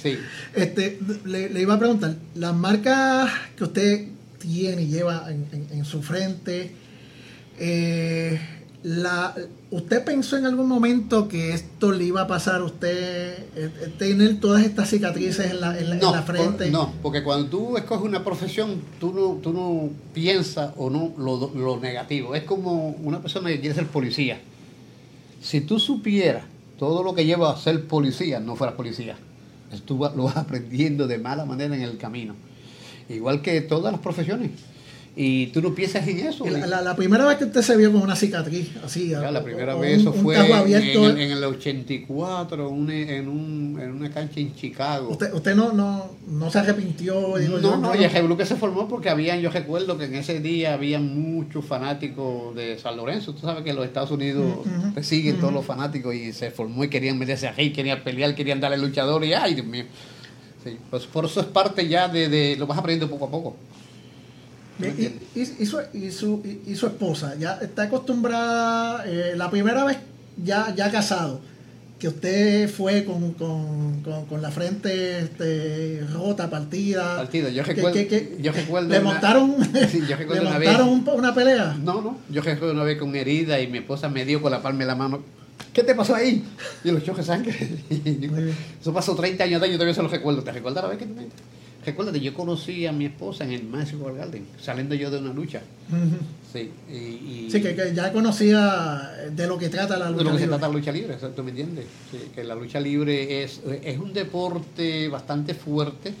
[0.00, 0.18] Sí.
[0.54, 5.84] Este le, le, iba a preguntar las marcas que usted tiene y lleva en, en
[5.84, 6.72] su frente
[7.58, 8.40] eh,
[8.82, 9.34] la,
[9.70, 13.92] ¿Usted pensó en algún momento que esto le iba a pasar a usted, eh, eh,
[13.96, 16.70] tener todas estas cicatrices en la, en la, frente?
[16.70, 21.52] no, porque cuando tú escoges una profesión, tú no, tú no piensas o no lo,
[21.54, 22.34] lo negativo.
[22.34, 24.40] Es como una persona que quiere ser policía.
[25.40, 26.44] Si tú supieras
[26.78, 29.16] todo lo que lleva a ser policía, no fueras policía.
[29.84, 32.34] Tú lo vas aprendiendo de mala manera en el camino.
[33.08, 34.50] Igual que todas las profesiones
[35.14, 36.46] y tú no piensas en eso.
[36.46, 39.08] La, primera vez que usted se vio con una cicatriz, así.
[39.08, 44.54] la primera vez eso fue en, en, el 84, en, un, en una cancha en
[44.54, 45.10] Chicago.
[45.10, 47.34] ¿Usted, usted no, no, no se arrepintió?
[47.38, 50.40] no, no, no, y el que se formó porque habían, yo recuerdo que en ese
[50.40, 53.34] día había muchos fanáticos de San Lorenzo.
[53.34, 54.66] Tú sabes que en los Estados Unidos
[55.02, 58.78] siguen todos los fanáticos y se formó y querían meterse ahí, querían pelear, querían darle
[58.78, 59.84] luchador y ¡ay, Dios mío!
[60.64, 63.56] Sí, pues por eso es parte ya de, de lo vas aprendiendo poco a poco.
[64.80, 69.98] Y, y, su, y, su, y, su, esposa ya está acostumbrada, eh, la primera vez
[70.42, 71.40] ya, ya casado,
[71.98, 77.16] que usted fue con, con, con, la frente este, rota, partida.
[77.16, 78.00] Partida, yo recuerdo.
[78.40, 79.54] yo recuerdo ¿Le montaron,
[81.14, 81.76] una, pelea?
[81.80, 84.62] No, no, yo recuerdo una vez con herida y mi esposa me dio con la
[84.62, 85.22] palma de la mano.
[85.72, 86.44] ¿Qué te pasó ahí?
[86.82, 87.54] Y los choques sangre.
[88.80, 90.42] Eso pasó 30 años de yo todavía se lo recuerdo.
[90.42, 91.12] ¿Te recuerdas la vez que te
[91.84, 95.62] Recuérdate, yo conocí a mi esposa en el Square Garden, saliendo yo de una lucha.
[96.52, 100.24] Sí, y, y- Sí, que, que ya conocía de lo que trata la de lucha
[100.24, 100.48] lo que se libre.
[100.58, 101.86] trata la lucha libre, ¿tú me entiendes?
[102.10, 106.12] Sí, que la lucha libre es, es un deporte bastante fuerte.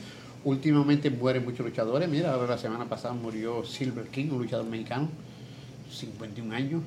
[0.44, 2.08] Últimamente mueren muchos luchadores.
[2.08, 5.08] Mira, ahora la semana pasada murió Silver King, un luchador mexicano,
[5.92, 6.82] 51 años.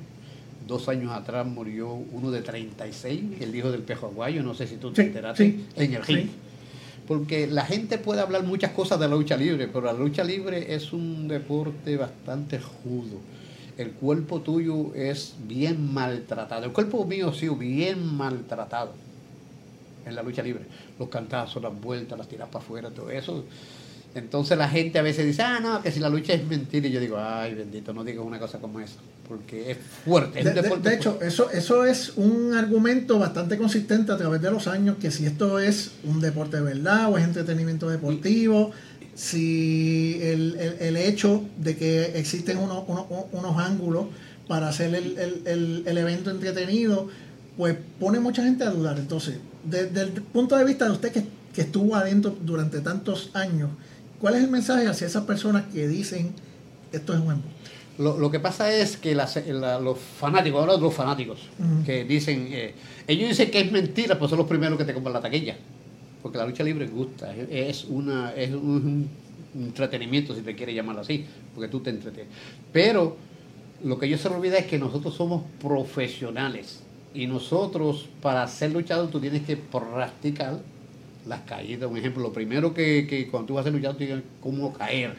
[0.66, 4.76] Dos años atrás murió uno de 36, el hijo del pejo aguayo, no sé si
[4.76, 6.18] tú te Sí, enteraste, sí, en el ring.
[6.26, 6.30] sí.
[7.06, 10.74] Porque la gente puede hablar muchas cosas de la lucha libre, pero la lucha libre
[10.74, 13.18] es un deporte bastante judo.
[13.78, 16.64] El cuerpo tuyo es bien maltratado.
[16.64, 18.92] El cuerpo mío ha sido bien maltratado
[20.06, 20.64] en la lucha libre.
[20.98, 23.44] Los cantazos, las vueltas, las tiras para afuera, todo eso.
[24.16, 26.86] Entonces la gente a veces dice, ah, no, que si la lucha es mentira.
[26.88, 28.96] Y yo digo, ay, bendito, no digas una cosa como esa.
[29.28, 30.38] Porque es fuerte.
[30.38, 34.16] Es De, un de- deporte de hecho, eso, eso es un argumento bastante consistente a
[34.16, 37.90] través de los años, que si esto es un deporte de verdad o es entretenimiento
[37.90, 38.70] deportivo,
[39.14, 44.06] si el, el- el hecho de que existen unos, unos, unos ángulos
[44.46, 47.08] para hacer el, el- el- el evento entretenido,
[47.56, 48.98] pues pone mucha gente a dudar.
[48.98, 53.70] Entonces, desde el punto de vista de usted que, que estuvo adentro durante tantos años,
[54.20, 56.32] ¿cuál es el mensaje hacia esas personas que dicen
[56.92, 57.50] esto es un embuste?
[57.98, 61.48] Lo, lo que pasa es que las- la- los fanáticos, ahora los fanáticos,
[61.86, 62.74] que dicen, eh,
[63.06, 65.56] ellos dicen que es mentira, pues son los primeros que te compran la taquilla.
[66.22, 69.08] Porque la lucha libre gusta, es, una, es un,
[69.54, 71.24] entretenimiento, si te quieres llamarlo así,
[71.54, 72.30] porque tú te entretienes.
[72.72, 73.16] Pero
[73.84, 76.80] lo que ellos se olvida es que nosotros somos profesionales.
[77.14, 80.58] Y nosotros, para ser luchador, tú tienes que practicar
[81.26, 81.90] las caídas.
[81.90, 85.14] Un ejemplo, lo primero que, que cuando tú vas a ser luchador, tienes cómo caer.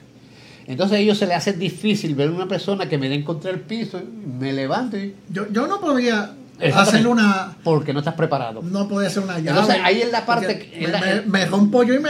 [0.68, 3.60] Entonces a ellos se les hace difícil ver una persona que me den contra el
[3.62, 4.02] piso,
[4.40, 6.34] me levante, Yo, yo no podría
[6.74, 8.62] hacer una porque no estás preparado.
[8.64, 9.50] no puede ser una llave.
[9.52, 12.10] Entonces, ahí es la parte que- me, la- me- me rompo yo y me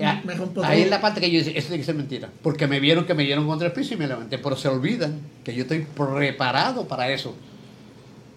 [0.00, 2.28] Ya, me rompo ahí es la parte que yo dice, eso tiene que ser mentira.
[2.42, 4.38] Porque me vieron que me dieron contra el piso y me levanté.
[4.38, 7.36] Pero se olvidan que yo estoy preparado para eso.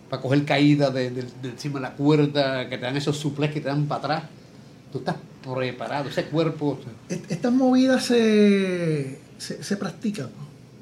[0.10, 3.50] Para coger caída de, de- de encima de la cuerda, que te dan esos suples
[3.52, 4.24] que te dan para atrás.
[4.96, 6.80] Tú estás preparado, ese cuerpo.
[7.10, 10.30] Est- Estas movidas se, se, se practican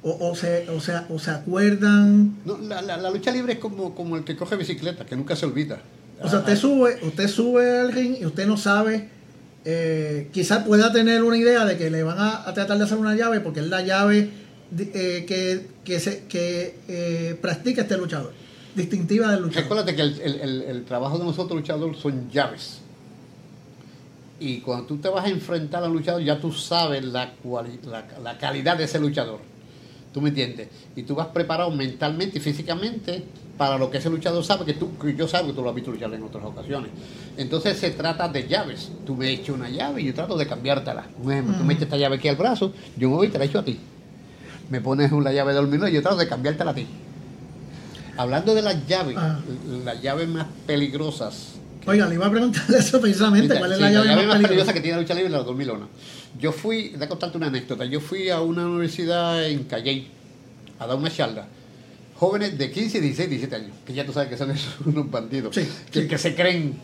[0.03, 2.35] o, o se, o, sea, o se acuerdan.
[2.45, 5.35] No, la, la- la lucha libre es como, como el que coge bicicleta, que nunca
[5.35, 5.81] se olvida.
[6.21, 9.09] O sea, usted Ah, sube, usted sube al ring y usted no sabe,
[9.65, 12.99] eh, quizás pueda tener una idea de que le van a, a tratar de hacer
[12.99, 14.29] una llave porque es la llave
[14.77, 18.31] eh, que, que, se, que eh, practica este luchador,
[18.75, 19.63] distintiva del luchador.
[19.63, 22.81] Recuérdate que el, el- el- el trabajo de nosotros luchadores son llaves.
[24.45, 28.05] Y cuando tú te vas a enfrentar al luchador, ya tú sabes la, cuali- la,
[28.21, 29.39] la calidad de ese luchador.
[30.13, 30.67] ¿Tú me entiendes?
[30.97, 33.23] Y tú vas preparado mentalmente y físicamente
[33.57, 35.91] para lo que ese luchador sabe, que, tú, yo sé que tú lo has visto
[35.91, 36.91] luchar en otras ocasiones.
[37.37, 38.91] Entonces se trata de llaves.
[39.05, 41.05] Tú me echas una llave y yo trato de cambiártela.
[41.23, 43.39] Un ejemplo, tú me echas esta llave aquí al brazo, yo me voy y te
[43.39, 43.79] la echo a ti.
[44.69, 46.85] Me pones una llave de dormir y yo trato de cambiártela a ti.
[48.17, 49.39] Hablando de las llaves, Ah.
[49.85, 51.53] las llaves más peligrosas.
[51.85, 54.41] Oiga, le iba a preguntar eso precisamente, Sí, ¿cuál es sí, la llave, más peligrosa
[54.47, 54.73] peligrosa?
[54.73, 55.29] que tiene la lucha libre?
[55.29, 55.87] La dormilona.
[56.39, 60.07] Yo fui, de contarte una anécdota, yo fui a una universidad en Calley
[60.79, 61.47] a dar una charla.
[62.15, 65.53] Jóvenes de 15, 16, 17 años, que ya tú sabes que son esos unos bandidos,
[65.55, 66.07] Sí, que, sí.
[66.07, 66.75] que se creen.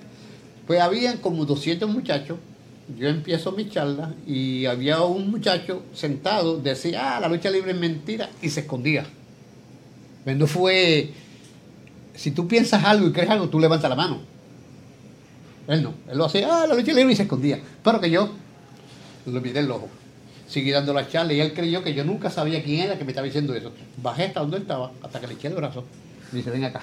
[0.68, 2.38] Pues habían como 200 muchachos,
[2.98, 7.78] yo empiezo mi charla y había un muchacho sentado, decía, ah, la lucha libre es
[7.78, 9.06] mentira, y se escondía.
[10.24, 11.12] Pues no fue,
[12.14, 14.20] si tú piensas algo y crees algo, tú levantas la mano.
[15.70, 17.60] Él no, él lo hacía, ah, la lucha libre y se escondía.
[17.84, 18.32] Pero que yo
[19.28, 19.88] lo miré el ojo.
[20.48, 23.12] Seguí dando la charla y él creyó que yo nunca sabía quién era que me
[23.12, 23.72] estaba diciendo eso.
[24.02, 25.86] Bajé hasta donde él estaba, hasta que le eché el brazo.
[26.32, 26.82] Me dice, ven acá.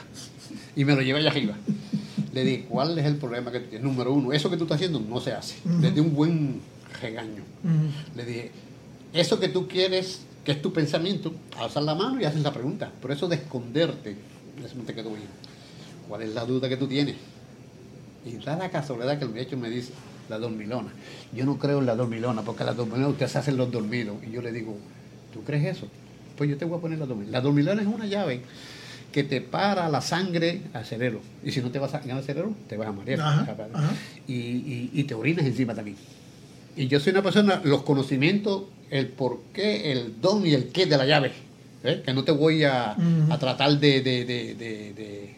[0.76, 1.54] Y me lo llevé allá arriba.
[2.32, 3.84] Le dije, ¿cuál es el problema que tú tienes?
[3.84, 5.56] Número uno, eso que tú estás haciendo no se hace.
[5.80, 6.60] Le di un buen
[7.02, 7.42] regaño.
[8.14, 8.52] Le dije,
[9.12, 12.92] eso que tú quieres, que es tu pensamiento, alzas la mano y haces la pregunta.
[13.02, 14.16] Pero eso de esconderte,
[14.64, 15.26] eso no te quedó bien.
[16.08, 17.16] ¿Cuál es la duda que tú tienes?
[18.26, 19.92] Y da la casualidad que el muchacho me dice,
[20.28, 20.88] la dormilona.
[21.32, 24.16] Yo no creo en la dormilona, porque la dormilona ustedes se hacen los dormidos.
[24.26, 24.76] Y yo le digo,
[25.32, 25.86] ¿tú crees eso?
[26.36, 27.38] Pues yo te voy a poner la dormilona.
[27.38, 28.40] La dormilona es una llave
[29.12, 31.20] que te para la sangre al cerebro.
[31.44, 33.20] Y si no te vas a al cerebro, te vas a marear.
[33.20, 33.44] Ajá,
[33.78, 33.94] ajá.
[34.26, 35.96] Y, y- y te orinas encima también.
[36.76, 40.84] Y yo soy una persona, los conocimientos, el por qué, el don y el qué
[40.86, 41.32] de la llave.
[41.84, 42.02] ¿eh?
[42.04, 42.96] Que no te voy a,
[43.38, 45.35] tratar de, de- de- de- de-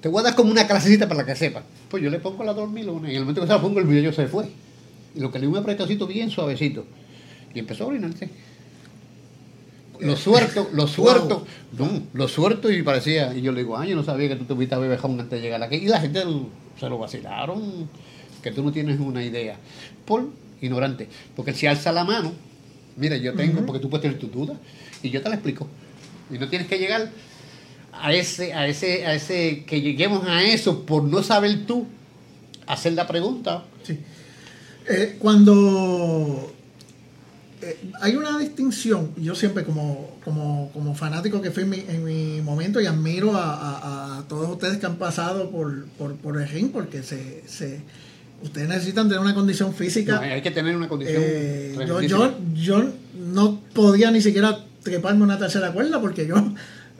[0.00, 1.64] Te voy a dar como una clasecita para que sepas.
[1.88, 3.86] Pues yo le pongo la dormilona y en el momento que se la pongo el
[3.86, 4.46] video se fue.
[5.14, 6.84] Y lo que le di un apretacito bien suavecito.
[7.54, 8.28] Y empezó a orinarse.
[10.00, 11.46] Lo suelto, lo suelto,
[11.78, 14.44] no, lo suelto y parecía, y yo le digo, ah, yo no sabía que tú
[14.44, 15.76] tuviste a bebejón antes de llegar aquí.
[15.76, 16.22] Y la gente
[16.78, 17.88] se lo vacilaron,
[18.42, 19.56] que tú no tienes una idea.
[20.04, 20.28] Por
[20.60, 21.08] ignorante.
[21.34, 22.32] Porque si alza la mano,
[22.96, 24.58] mira, yo tengo, porque tú puedes tener tus dudas,
[25.02, 25.66] y yo te la explico.
[26.30, 27.10] Y no tienes que llegar
[28.00, 31.86] a ese, a ese, a ese, que lleguemos a eso por no saber tú
[32.66, 33.64] hacer la pregunta.
[33.82, 33.98] Sí.
[34.88, 36.52] Eh, cuando
[37.62, 42.04] eh, hay una distinción, yo siempre como, como, como fanático que fui en mi, en
[42.04, 46.48] mi momento y admiro a, a, todos ustedes que han pasado por, por, por el
[46.48, 47.80] ring porque se, se,
[48.42, 50.20] ustedes necesitan tener una condición física.
[50.20, 51.22] hay que tener una condición.
[51.24, 56.36] Eh, yo, yo, yo, no podía ni siquiera treparme una tercera cuerda porque yo,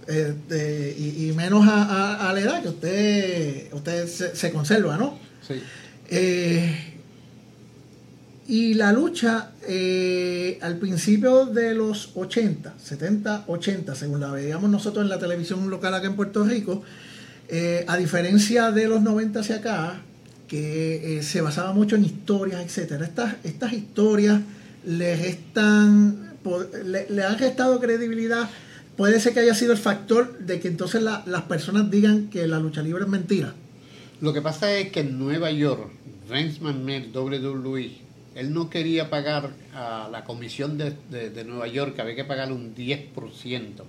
[0.09, 5.19] eh, y, y, menos a, a, la edad que usted, usted se, se conserva, ¿no?
[5.47, 5.55] Sí.
[6.09, 6.97] Eh,
[8.49, 15.03] y la lucha eh, al principio de los 80, 70, 80, según la veíamos nosotros
[15.05, 16.83] en la televisión local acá en Puerto Rico,
[17.49, 20.01] eh, a diferencia de los 90 hacia acá,
[20.47, 23.05] que eh, se basaba mucho en historias, etcétera.
[23.05, 24.40] Estas, estas historias
[24.85, 26.35] les están,
[26.85, 28.49] le, le, han restado credibilidad.
[28.96, 32.46] Puede ser que haya sido el factor de que entonces la, las personas digan que
[32.46, 33.54] la lucha libre es mentira.
[34.20, 35.90] Lo que pasa es que en Nueva York,
[36.30, 37.90] Vince McMahon, WWE,
[38.35, 42.54] él no quería pagar a la comisión de, de, de, Nueva York, había que pagarle
[42.54, 43.82] un 10%.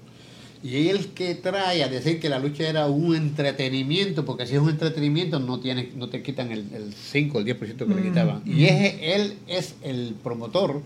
[0.63, 4.59] Y él que trae a decir que la lucha era un entretenimiento, porque si es
[4.59, 8.01] un entretenimiento no tiene, no te quitan el, el 5 el 10% que mm, le
[8.01, 8.41] quitaban.
[8.43, 8.59] Mm.
[8.59, 10.81] Y es, él es el promotor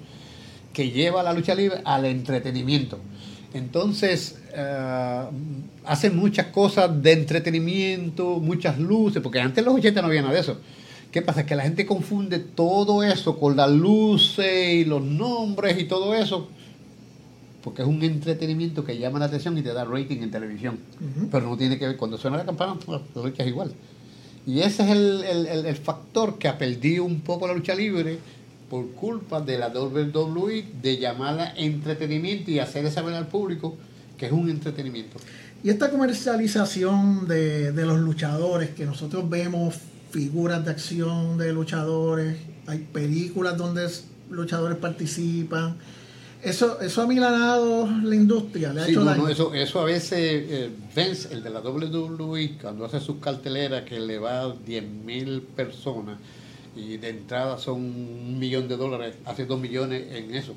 [0.74, 3.00] que lleva la lucha libre al entretenimiento.
[3.54, 5.26] Entonces, uh,
[5.86, 10.34] hace muchas cosas de entretenimiento, muchas luces, porque antes en los 80 no había nada
[10.34, 10.58] de eso.
[11.12, 11.46] ¿Qué pasa?
[11.46, 16.48] Que la gente confunde todo eso con las luces y los nombres y todo eso,
[17.62, 20.80] porque es un entretenimiento que llama la atención y te da rating en televisión.
[21.00, 21.28] Uh -huh.
[21.30, 23.74] Pero no tiene que ver, cuando suena la campana, pues, lucha es igual.
[24.48, 28.18] Y ese es el, el, el, factor que ha perdido un poco la lucha libre
[28.72, 33.76] por culpa de la WWE de llamarla entretenimiento y hacer saber al público
[34.18, 35.18] que es un entretenimiento.
[35.62, 39.76] Y esta comercialización de, de los luchadores que nosotros vemos
[40.12, 43.90] figuras de acción de luchadores, hay películas donde
[44.30, 45.76] luchadores participan.
[46.42, 49.24] Eso, eso ha milanado la industria, le ha sí, hecho no, daño.
[49.24, 53.84] No, eso, eso a veces, eh, Vince, el de la WWE, cuando hace sus carteleras
[53.84, 56.20] que le va a 10 mil personas
[56.76, 60.56] y de entrada son un millón de dólares, hace dos millones en eso.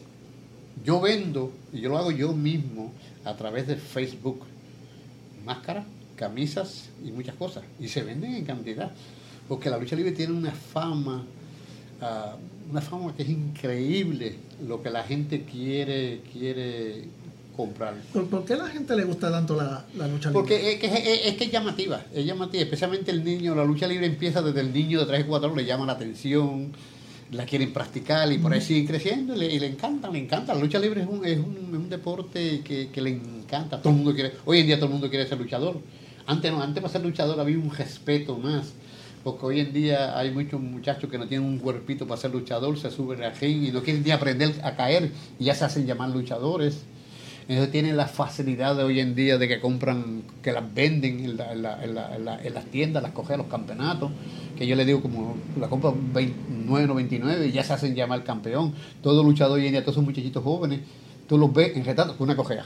[0.84, 2.92] Yo vendo, y yo lo hago yo mismo,
[3.24, 4.40] a través de Facebook,
[5.44, 8.92] máscaras, camisas y muchas cosas, y se venden en cantidad
[9.48, 11.24] porque la lucha libre tiene una fama,
[12.00, 17.08] uh, una fama que es increíble lo que la gente quiere, quiere
[17.56, 17.94] comprar.
[18.12, 20.32] ¿Por, ¿Por, qué a la gente le gusta tanto la, la lucha libre?
[20.32, 23.86] Porque es que es, es, que es llamativa, es llamativa, especialmente el niño, la lucha
[23.86, 26.72] libre empieza desde el niño de 3 y 4 años, le llama la atención,
[27.30, 30.54] la quieren practicar y por ahí siguen creciendo y le, y le encanta, le encanta.
[30.54, 33.90] La lucha libre es un, es un, es un deporte que, que, le encanta, todo
[33.90, 35.80] el mundo quiere, hoy en día todo el mundo quiere ser luchador.
[36.26, 38.72] Antes no, antes para ser luchador había un respeto más
[39.24, 42.78] porque hoy en día hay muchos muchachos que no tienen un cuerpito para ser luchador,
[42.78, 45.86] se suben al ring y no quieren ni aprender a caer y ya se hacen
[45.86, 46.82] llamar luchadores.
[47.46, 51.36] Entonces tienen la facilidad de hoy en día de que compran, que las venden en,
[51.36, 54.10] la, en, la, en, la, en las tiendas, las cogen a los campeonatos,
[54.56, 58.72] que yo les digo como la compran 29.99 y ya se hacen llamar campeón.
[59.02, 60.80] Todo luchador hoy en día, todos esos muchachitos jóvenes,
[61.28, 62.64] tú los ves en retrato con una cojea.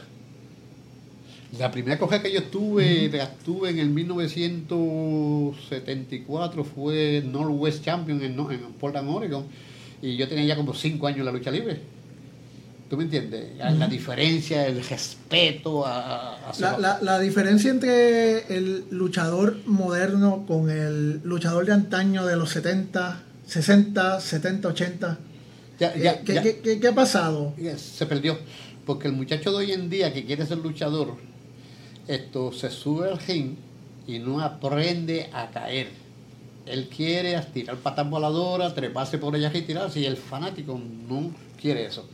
[1.58, 8.38] La primera cojea que yo tuve, la tuve en el 1974, fue Northwest Champion en,
[8.38, 9.44] en Portland, Oregon,
[10.00, 11.97] y yo tenía ya como 5 años en la lucha libre.
[12.88, 13.56] ¿Tú me entiendes?
[13.58, 16.50] La diferencia, el respeto a...
[16.50, 22.36] a la, la, la, diferencia entre el luchador moderno con el luchador de antaño de
[22.36, 25.18] los 70, 60, 70, 80.
[25.78, 26.42] Ya, ya, ¿Qué, ya.
[26.42, 27.52] ¿qué, qué, qué, ha pasado?
[27.76, 28.38] Se perdió.
[28.86, 31.16] Porque el muchacho de hoy en día que quiere ser luchador,
[32.06, 33.56] esto se sube al ring
[34.06, 35.88] y no aprende a caer.
[36.64, 41.84] Él quiere tirar patas voladoras, treparse por ellas y tirarse, y el fanático no quiere
[41.84, 42.08] eso.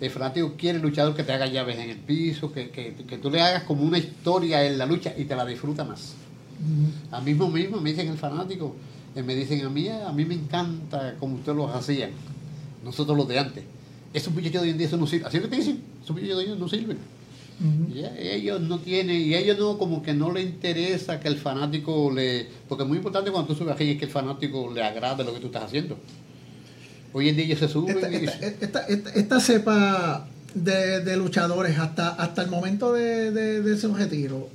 [0.00, 3.18] El fanático quiere el luchador que te haga llaves en el piso, que, que, que
[3.18, 6.14] tú le hagas como una historia en la lucha y te la disfruta más.
[6.58, 7.16] Uh -huh.
[7.16, 8.74] A mí mismo, mismo me dicen el fanático,
[9.14, 12.10] eh, me dicen a mí, a mí me encanta como ustedes lo hacían,
[12.82, 13.64] nosotros los de antes.
[14.14, 15.26] Esos muchachos de hoy en día eso no sirven.
[15.28, 16.98] Así que te dicen, esos muchachos de hoy no sirven.
[17.60, 17.94] Uh -huh.
[17.94, 22.10] y ellos no tienen, y ellos no, como que no le interesa que el fanático
[22.10, 22.48] le.
[22.68, 25.34] Porque es muy importante cuando tú subes aquí es que el fanático le agrade lo
[25.34, 25.98] que tú estás haciendo.
[27.12, 27.96] Hoy en día se suben.
[27.96, 28.24] Esta, y...
[28.24, 33.76] esta, esta, esta, esta cepa de, de, luchadores hasta, hasta el momento de, de, de
[33.78, 34.48] su retiro,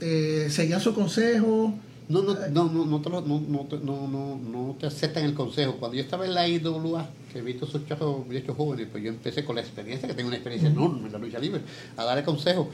[0.00, 1.74] eh, ¿seguían su consejo?
[2.08, 5.34] No, no, no, no, no, te lo- no, no, no, no, no te aceptan el
[5.34, 5.76] consejo.
[5.78, 7.82] Cuando yo estaba en la IWA, que he visto esos
[8.28, 11.18] viejos jóvenes, pues yo empecé con la experiencia, que tengo una experiencia enorme en la
[11.18, 11.62] lucha libre,
[11.96, 12.66] a darle consejos.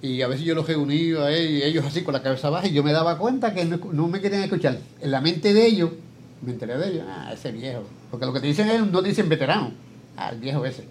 [0.00, 2.66] Y a veces yo los reuní a ellos, y ellos así con la cabeza baja,
[2.66, 4.78] y yo me daba cuenta que no, no me querían escuchar.
[5.00, 5.90] En la mente de ellos,
[6.44, 7.84] me enteré de ellos, ah, ese viejo.
[8.12, 9.72] Porque lo que te dicen es, no te dicen veterano,
[10.18, 10.84] ah, el viejo ese.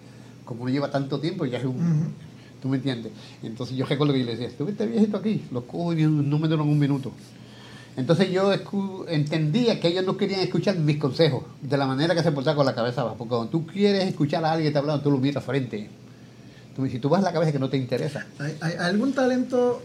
[0.44, 2.16] Como no lleva tanto tiempo, ya es un...
[2.60, 3.12] ¿Tú me entiendes?
[3.44, 6.48] Entonces yo recuerdo que yo le decía, este viejito aquí, los cojo y no me
[6.48, 7.12] duran un minuto.
[7.96, 8.52] Entonces yo
[9.08, 12.66] entendía que ellos no querían escuchar mis consejos, de la manera que se portaba con
[12.66, 13.18] la cabeza abajo.
[13.18, 15.90] Porque cuando tú quieres escuchar a alguien que te hablando, tú lo miras frente.
[16.76, 18.26] Tú, si tú vas a la cabeza que no te interesa.
[18.40, 19.84] ¿Hay, hay algún talento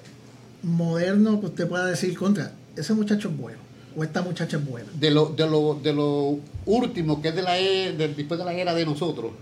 [0.62, 2.53] moderno que usted pueda decir contra?
[2.77, 3.59] Ese muchacho es bueno.
[3.97, 4.89] O esta muchacha es buena.
[4.99, 8.45] De lo, de lo, de lo último, que es de la e- de- después de
[8.45, 9.33] la era de nosotros,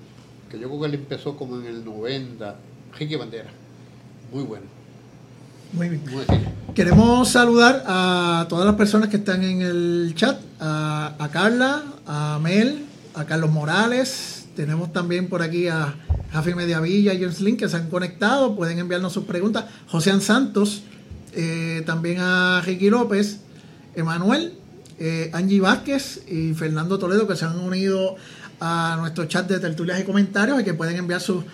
[0.51, 2.55] que yo creo que él empezó como en el 90,
[2.99, 3.51] Ricky Bandera.
[4.33, 4.67] Muy bueno.
[5.73, 6.03] Muy bien.
[6.11, 6.25] Muy.
[6.75, 12.39] Queremos saludar a todas las personas que están en el chat, a, a Carla, a
[12.41, 15.97] Mel, a Carlos Morales, tenemos también por aquí a
[16.33, 20.83] Javi Mediavilla y James Link que se han conectado, pueden enviarnos sus preguntas, José Santos,
[21.33, 23.41] eh, también a Ricky López,
[23.97, 24.55] Emanuel,
[24.99, 28.17] eh, Angie Vázquez y Fernando Toledo que se han unido
[28.61, 31.45] a nuestro chat de tertulias y comentarios y que pueden enviar sus,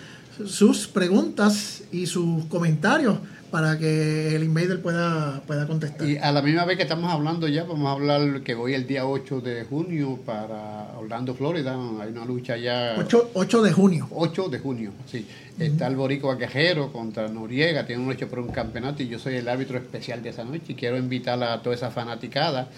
[0.45, 3.17] sus preguntas y sus comentarios
[3.51, 6.07] para que el invader pueda, pueda contestar.
[6.07, 8.87] Y a la misma vez que estamos hablando ya, vamos a hablar que voy el
[8.87, 11.73] día 8 de junio para Orlando, Florida.
[12.01, 12.95] Hay una lucha ya.
[12.97, 14.07] 8, 8 de junio.
[14.11, 15.27] 8 de junio, sí.
[15.59, 19.35] Está el Boricua Quejero contra Noriega, tiene un hecho por un campeonato y yo soy
[19.35, 22.69] el árbitro especial de esa noche y quiero invitar a toda esa fanaticada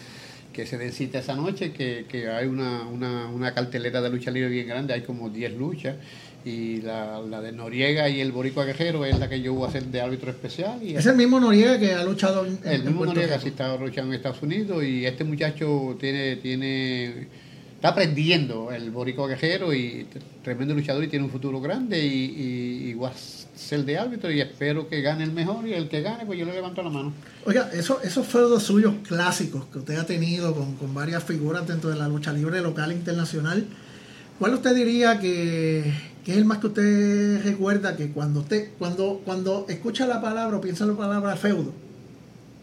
[0.51, 4.31] que se den cita esa noche, que, que hay una, una, una cartelera de lucha
[4.31, 5.95] libre bien grande, hay como 10 luchas
[6.45, 9.69] y la, la de Noriega y el Boricua Quejero es la que yo voy a
[9.69, 10.81] hacer de árbitro especial.
[10.83, 13.49] Y Es el mismo Noriega que ha luchado en, el en mismo Puerto Noriega sí
[13.49, 17.27] está luchando en Estados Unidos y este muchacho tiene, tiene,
[17.75, 20.05] está aprendiendo el boricua guerrero y
[20.43, 24.29] tremendo luchador y tiene un futuro grande y, y, y va a ser de árbitro
[24.29, 26.89] y espero que gane el mejor y el que gane pues yo le levanto la
[26.89, 27.13] mano.
[27.45, 31.89] Oiga, eso, esos feudos suyos clásicos que usted ha tenido con, con varias figuras dentro
[31.89, 33.65] de la lucha libre local e internacional,
[34.39, 39.21] ¿cuál usted diría que, que es el más que usted recuerda que cuando usted, cuando,
[39.25, 41.73] cuando escucha la palabra o piensa en la palabra feudo,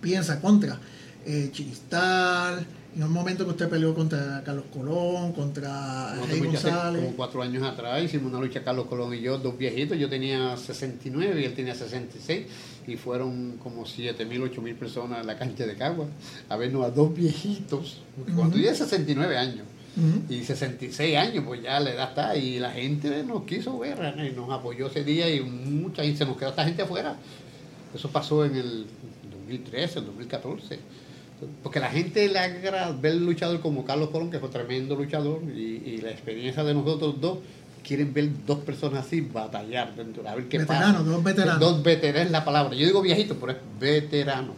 [0.01, 0.79] piensa contra
[1.27, 7.05] eh, Chiquistal, en un momento que usted peleó contra Carlos Colón, contra Rey González?
[7.05, 10.57] como cuatro años atrás hicimos una lucha Carlos Colón y yo, dos viejitos, yo tenía
[10.57, 12.47] 69 y él tenía 66
[12.87, 16.07] y fueron como 7 mil, 8 mil personas en la cancha de Cagua
[16.49, 18.57] a vernos a dos viejitos, porque cuando Ujú.
[18.57, 20.33] tú tienes 69 años Ujú.
[20.33, 24.35] y 66 años, pues ya la edad está y la gente nos quiso ver y
[24.37, 27.17] nos apoyó ese día y mucha gente se nos quedó esta gente afuera.
[27.95, 28.87] Eso pasó en el
[29.31, 30.79] 2013, el 2014.
[31.63, 35.83] Porque la gente le agrada ver luchador como Carlos Colón, que fue tremendo luchador, y,
[35.87, 37.39] y la experiencia de nosotros dos,
[37.83, 41.03] quieren ver dos personas así batallar dentro, a ver qué Veteranos, pasa.
[41.11, 41.61] dos veteranos.
[41.61, 42.75] Dos veteranos es la palabra.
[42.77, 44.53] Yo digo viejito, pero es veterano.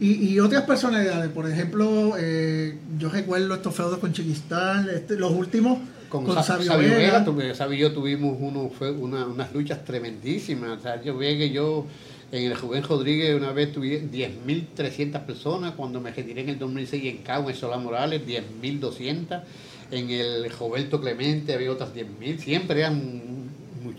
[0.00, 5.30] Y, y otras personalidades, por ejemplo, eh, yo recuerdo estos feudos con Chiquistán, este, los
[5.32, 6.98] últimos Con, con, Sa- Sabio, Sabio Vega.
[6.98, 10.82] Vega, tuve- Sabio y yo tuvimos uno, fue una- unas luchas tremendísimas.
[10.82, 11.86] Sabio Vega y yo
[12.32, 15.74] en el Rubén Rodríguez una vez tuve 10.300 personas.
[15.74, 19.42] Cuando me retiré en el 2006 en Cagua, en Solá Morales, 10.200.
[19.90, 22.38] En el Roberto Clemente había otras 10.000.
[22.38, 23.39] Siempre eran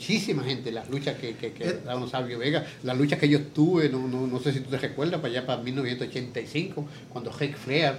[0.05, 1.79] muchísima gente las luchas que, que, que Eh.
[1.85, 2.65] daban Sabio Vega.
[2.83, 5.45] Las luchas que yo tuve, no, no, no sé si tú te recuerdas, para allá
[5.45, 7.93] para 1985, cuando Rick Flair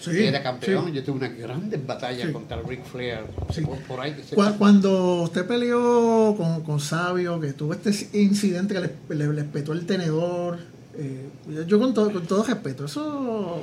[0.00, 0.86] Sí, era campeón.
[0.86, 0.92] sí.
[0.92, 2.32] Yo tuve una grandes batallas Sí.
[2.32, 3.20] contra Rick Flair.
[3.54, 3.60] Sí.
[3.60, 7.90] Por, por ahí que se- Cu- Cuando usted peleó con, con Sabio, que tuvo este
[8.18, 10.58] incidente que le, le- le petó el tenedor,
[10.96, 13.62] eh, yo- yo con todo, con todo respeto, eso,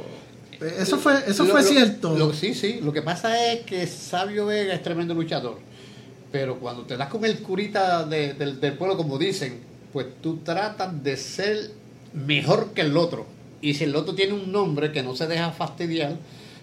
[0.62, 2.18] eso fue, eso Lo- fue lo- cierto.
[2.18, 2.80] lo- sí, sí.
[2.84, 5.58] Lo que pasa es que Sabio Vega es tremendo luchador.
[6.32, 9.60] Pero cuando te das con el curita de- del, del pueblo, como dicen,
[9.92, 11.72] pues tú tratas de ser
[12.14, 13.26] mejor que el otro.
[13.62, 16.16] Y si el otro tiene un nombre que no se deja fastidiar,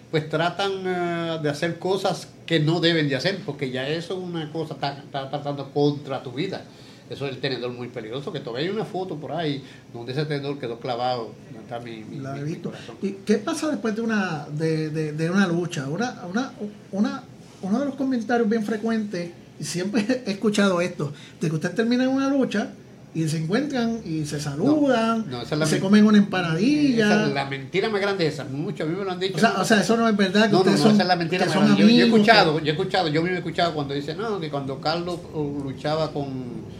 [0.09, 4.23] pues tratan eh, de hacer cosas que no deben de hacer, porque ya eso es
[4.23, 6.63] una cosa, está, está tratando contra tu vida.
[7.09, 10.25] Eso es el tenedor muy peligroso, que todavía hay una foto por ahí donde ese
[10.25, 11.31] tenedor quedó clavado.
[11.61, 12.61] está mi, mi- La he mi.
[13.01, 15.87] ¿Y qué pasa después de una, de, de- de una lucha?
[15.89, 16.53] Una, una,
[16.93, 17.23] una,
[17.61, 22.09] uno de los comentarios bien frecuentes, siempre he escuchado esto, de que usted termina en
[22.09, 22.71] una lucha
[23.15, 26.05] y se encuentran y se saludan, No, no, esa es la y se men- comen
[26.05, 27.05] una empanadilla.
[27.05, 28.43] Esa es la mentira más grande esa.
[28.43, 29.37] Muchos a mí me lo han dicho.
[29.37, 31.01] o, sea, o sea, eso no es verdad que no, no, ustedes no, son, esa
[31.03, 31.71] es la mentira más grande.
[31.71, 34.13] Yo, yo he amigos, escuchado, que- yo he escuchado, yo mismo he escuchado cuando dice,
[34.13, 36.25] no, que cuando Carlos uh, luchaba con,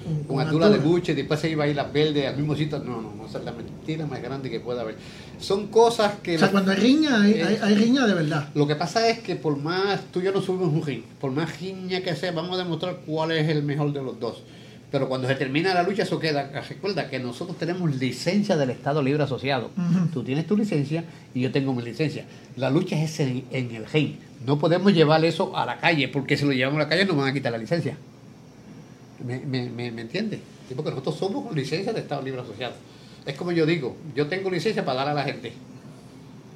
[0.06, 0.78] Con- con Abdullah de.
[0.78, 2.78] Buche, después se iba a ir las verdes al mismo sitio.
[2.80, 4.96] No, no, no, esa es la mentira más grande que pueda haber.
[5.40, 6.36] Son cosas que.
[6.36, 8.50] o sea, cuando hay riña, hay, hay, hay riña de verdad.
[8.54, 11.32] Lo que pasa es que por más tú y yo no subimos un ring, por
[11.32, 14.44] más riña que sea, vamos a demostrar cuál es el mejor de los dos.
[14.90, 16.50] Pero cuando se termina la lucha, eso queda.
[16.70, 19.70] Recuerda que nosotros tenemos licencia del Estado Libre Asociado.
[20.14, 22.26] Tú tienes tu licencia y yo tengo mi licencia.
[22.56, 24.16] La lucha es en, en el ring.
[24.46, 27.18] No podemos llevar eso a la calle, porque si lo llevamos a la calle nos
[27.18, 27.98] van a quitar la licencia.
[29.26, 30.40] ¿Me, me, me, me entiendes?
[30.70, 32.74] Sí, Porque nosotros somos con licencia del Estado Libre Asociado.
[33.26, 35.52] Es como yo digo, yo tengo licencia para dar a la gente.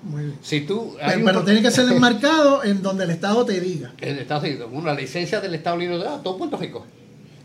[0.03, 0.37] Muy bien.
[0.41, 0.95] Si tú.
[1.05, 3.91] Pero, un pero pro- tiene que ser enmarcado en donde el Estado te diga.
[3.99, 6.85] En Estados Unidos, bueno, la licencia del Estado Libre de todo Puerto Rico.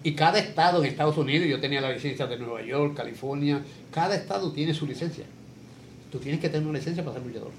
[0.07, 4.15] Y cada estado en Estados Unidos, yo tenía la licencia de Nueva York, California, cada
[4.15, 5.25] estado tiene su licencia.
[6.13, 7.51] Tú tienes que tener una licencia para ser luchador.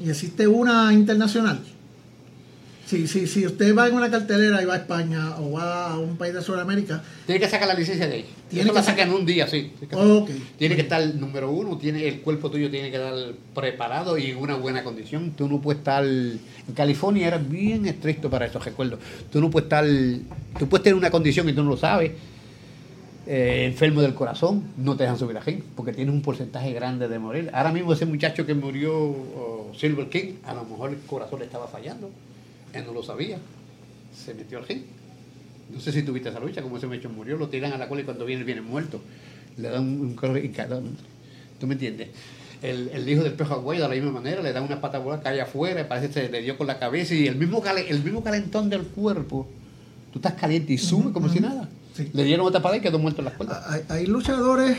[0.00, 1.60] ¿Y existe una internacional?
[2.92, 5.98] Si, si, si usted va en una cartelera y va a España o va a
[5.98, 8.26] un país de Sudamérica, Tiene que sacar la licencia de ahí.
[8.50, 9.72] Tiene Eso que la sacan en un día, sí.
[9.90, 10.30] ok.
[10.58, 13.14] Tiene que estar número uno, tiene el cuerpo tuyo tiene que estar
[13.54, 15.32] preparado y en una buena condición.
[15.34, 16.04] Tú no puedes estar.
[16.04, 18.98] En California era bien estricto para eso, recuerdo.
[19.30, 19.86] Tú no puedes estar.
[20.58, 22.12] Tú puedes tener una condición y tú no lo sabes.
[23.26, 27.08] eh, enfermo del corazón, no te dejan subir a ring porque tienes un porcentaje grande
[27.08, 27.50] de morir.
[27.54, 31.46] Ahora mismo ese muchacho que murió, oh, Silver King, a lo mejor el corazón le
[31.46, 32.10] estaba fallando.
[32.72, 33.38] Él no lo sabía.
[34.14, 34.82] Se metió al ring.
[35.72, 38.02] No sé si tuviste esa lucha, como ese muchacho murió, lo tiran a la cola
[38.02, 39.00] y cuando viene, viene muerto.
[39.56, 40.14] Le dan un, un
[40.52, 40.80] cada-
[41.58, 42.08] ¿Tú me entiendes?
[42.62, 45.20] El, el hijo del pejo agüey de la misma manera, le da una pata bola,
[45.20, 48.02] cae afuera, parece que se le dio con la cabeza y el mismo, cale- el
[48.02, 49.48] mismo calentón del cuerpo,
[50.12, 51.68] tú estás caliente y sube como si nada.
[51.94, 52.08] Sí.
[52.12, 53.64] Le dieron otra patada y quedó muerto en la cuerda.
[53.68, 54.76] Hay, hay luchadores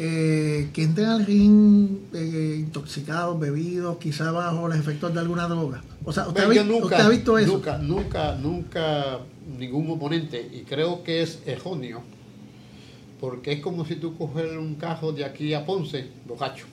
[0.00, 5.82] eh, que entran al ring eh, intoxicados, bebidos, quizá bajo los efectos de alguna droga.
[6.04, 7.54] O sea, ¿usted, ha, nunca, usted ha visto eso?
[7.54, 9.18] Nunca, nunca, nunca
[9.58, 12.02] ningún oponente, y creo que es erróneo,
[13.18, 16.66] porque es como si tú coges un cajo de aquí a Ponce, bocacho.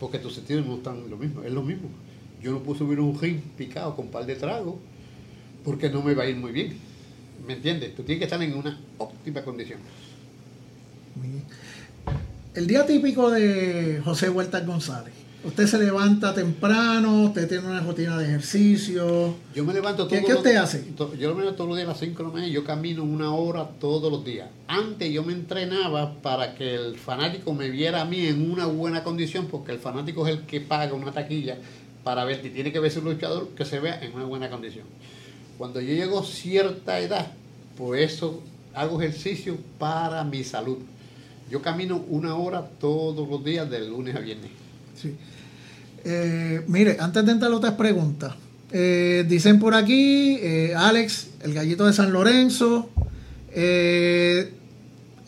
[0.00, 1.88] Porque tus sentidos no están lo mismo, es lo mismo.
[2.42, 4.74] Yo no puedo subir un ring picado con par de tragos,
[5.64, 6.76] porque no me va a ir muy bien.
[7.46, 7.94] ¿Me entiendes?
[7.94, 9.78] Tú tienes que estar en una óptima condición.
[12.54, 15.12] El día típico de José Huertas González.
[15.44, 19.34] Usted se levanta temprano, usted tiene una rutina de ejercicio.
[19.54, 20.78] Yo me levanto ¿Qué- todos qué los- usted hace?
[20.96, 22.64] to- Yo me levanto todos los días a las 5 de la mañana y yo
[22.64, 24.48] camino una hora todos los días.
[24.68, 29.04] Antes yo me entrenaba para que el fanático me viera a mí en una buena
[29.04, 31.58] condición, porque el fanático es el que paga una taquilla
[32.04, 34.86] para ver si tiene que verse un luchador que se vea en una buena condición.
[35.58, 37.32] Cuando yo llego a cierta edad,
[37.76, 38.42] por eso
[38.72, 40.78] hago ejercicio para mi salud.
[41.54, 44.50] Yo camino una hora todos los días de lunes a viernes.
[45.00, 45.14] Sí.
[46.04, 48.34] Eh, mire, antes de entrar a otras preguntas,
[48.72, 52.90] eh, dicen por aquí, eh, Alex, el gallito de San Lorenzo.
[53.52, 54.52] eh,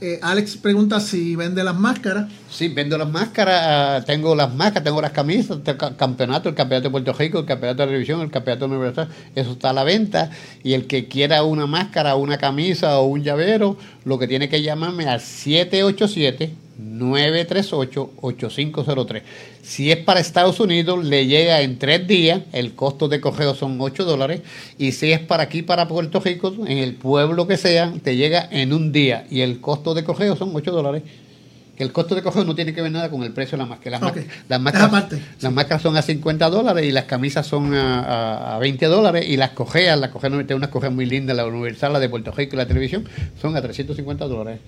[0.07, 2.31] eh, Alex pregunta si vende las máscaras.
[2.49, 6.89] Sí, vendo las máscaras, ah, tengo las máscaras, tengo las camisas, el campeonato, el campeonato
[6.89, 10.31] de Puerto Rico, el campeonato de televisión, el campeonato universal, eso está a la venta.
[10.63, 14.63] Y el que quiera una máscara, una camisa o un llavero, lo que tiene que
[14.63, 15.21] llamarme al
[16.79, 19.23] 787-938-8503.
[19.63, 23.81] Si es para Estados Unidos, le llega en tres días, el costo de correo son
[23.81, 24.43] 8 dólares.
[24.79, 28.49] Y si es para aquí, para Puerto Rico, en el pueblo que sea, te llega
[28.51, 29.27] en un día.
[29.31, 31.03] Y el costo de correo son 8 dólares.
[31.77, 33.69] Que el costo de correo no tiene que ver nada con el precio de la
[33.69, 33.99] máscara.
[34.01, 34.17] Las, Ok.
[34.17, 38.57] máscaras- las máscaras, las máscaras son a 50 dólares y las camisas son a, a-
[38.57, 39.27] a 20 dólares.
[39.29, 42.33] Y las cojeas, las cojeas, tengo unas cojeas muy lindas, la Universal, la de Puerto
[42.33, 43.05] Rico y la televisión,
[43.41, 44.61] son a 350 dólares.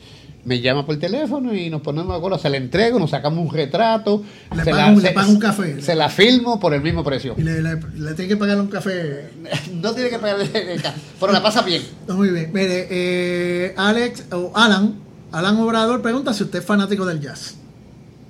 [0.45, 3.53] Me llama por teléfono y nos ponemos de acuerdo, se la entrego, nos sacamos un
[3.55, 4.23] retrato.
[4.55, 5.81] Le se pago- le se- pago un café.
[5.83, 7.35] Se la filmo por el mismo precio.
[7.39, 9.31] Y le, le- le tiene que pagar un café.
[9.73, 10.37] No tiene que pagar,
[11.21, 11.83] pero la pasa bien.
[12.09, 12.51] Muy bien.
[12.53, 14.95] Mire, eh, Alex o Alan,
[15.33, 17.57] Alan Obrador pregunta si usted es fanático del jazz.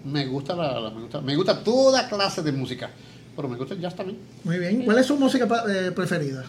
[0.05, 2.91] Me gusta, la, la- me gusta, me gusta toda clase de música,
[3.37, 4.19] pero me gusta el jazz también.
[4.45, 4.85] Muy bien.
[4.85, 6.45] ¿Cuál es su música eh, preferida?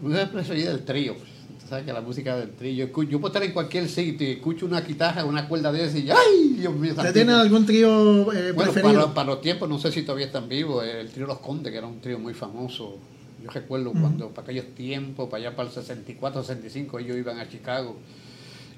[0.00, 1.14] Mi música preferida del trío.
[1.14, 2.86] Tú sabes que la música del trío.
[2.86, 6.10] Yo, puedo estar en cualquier sitio y escucho una guitarra, una cuerda de esa y
[6.10, 6.56] ¡ay!
[6.58, 6.94] Dios mío.
[6.96, 9.02] ¿Usted tiene algún trío eh, Bueno, preferido?
[9.02, 11.78] para, para los tiempos, no sé si todavía están vivos, el trío Los Condes, que
[11.78, 12.98] era un trío muy famoso.
[13.42, 17.48] Yo recuerdo cuando, para aquellos tiempos, para allá para el 64, 65, ellos iban a
[17.48, 17.96] Chicago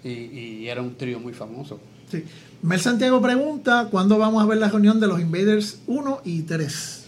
[0.04, 1.80] y, y era un trío muy famoso.
[2.10, 2.22] Sí.
[2.62, 7.03] Mel Santiago pregunta cuándo vamos a ver la reunión de los Invaders 1 y 3.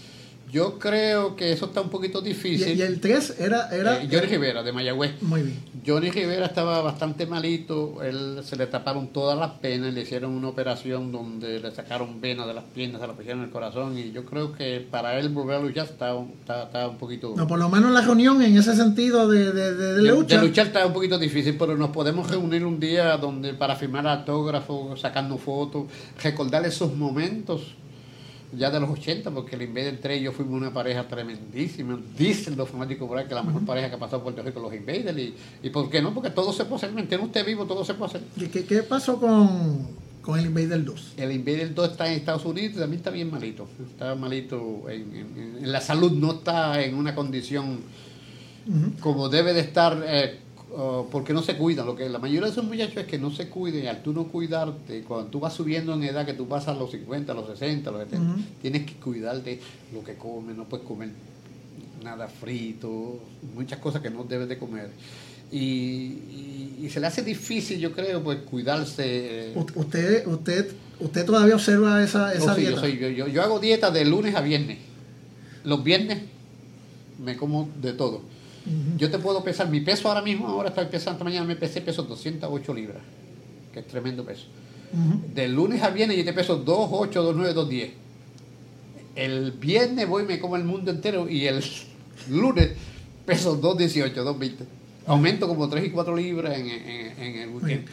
[0.51, 2.79] Yo creo que eso está un poquito difícil.
[2.79, 3.69] Y, el 3 era...
[3.71, 5.21] era eh, Johnny Rivera, de Mayagüez.
[5.23, 5.59] Muy bien.
[5.85, 10.49] Johnny Rivera estaba bastante malito, él se le taparon todas las penas, le hicieron una
[10.49, 14.13] operación donde le sacaron venas de las piernas, se la pusieron en el corazón y
[14.13, 17.35] yo creo que para él volver a luchar está, está, un poquito...
[17.37, 20.41] No, por lo menos la reunión en ese sentido de, de, de, lucha.
[20.41, 24.07] De luchar está un poquito difícil, pero nos podemos reunir un día donde para firmar
[24.07, 25.85] autógrafos, sacando fotos,
[26.23, 27.75] recordar esos momentos
[28.53, 31.99] ya de los 80, porque el Invader 3 y yo fuimos una pareja tremendísima.
[32.17, 34.75] Dicen los fanáticos por ahí que la mejor pareja que ha pasado Puerto Rico los
[34.75, 35.19] Invaders.
[35.19, 36.15] Y, y ¿por qué no?
[36.15, 36.93] Porque todo se puede hacer.
[36.93, 38.51] Mientras usted vivo, todo se puede hacer.
[38.51, 39.89] ¿Qué, qué pasó con,
[40.23, 41.15] con, el Invader 2?
[41.17, 43.69] El Invader 2 está en Estados Unidos y también está bien malito.
[43.91, 47.81] Está malito en, en, la salud, no está en una condición
[49.01, 50.03] como debe de estar.
[50.07, 50.41] Eh,
[51.11, 51.87] porque no se cuidan.
[51.87, 53.87] Lo que la mayoría de esos muchachos es que no se cuiden.
[53.87, 56.91] Al tú no cuidarte, cuando tú vas subiendo en edad, que tú pasas a los
[56.91, 59.61] 50, a los 60, a los 70, tienes que cuidarte
[59.93, 61.11] lo que comes, no puedes comer
[62.03, 63.21] nada frito,
[63.55, 64.91] muchas cosas que no debes de comer.
[65.51, 69.53] Y, se le hace difícil, yo creo, pues cuidarse.
[69.75, 72.89] ¿Usted, usted, usted todavía observa esa, esa dieta?
[72.89, 74.79] Yo, yo, yo hago dieta de lunes a viernes.
[75.65, 76.23] Los viernes
[77.25, 78.36] me como de todo
[78.97, 82.03] yo te puedo pesar, mi peso ahora mismo, ahora está pesando, mañana me pesé, peso
[82.03, 83.03] 208 libras,
[83.73, 84.47] que es tremendo peso.
[85.35, 87.91] De lunes a viernes yo te peso 28, 29, 210.
[89.15, 91.63] El viernes voy y me como el mundo entero y el
[92.31, 92.71] lunes
[93.25, 94.65] peso 218, 220.
[95.07, 96.67] Aumento como 3 y 4 libras en,
[97.19, 97.87] el weekend.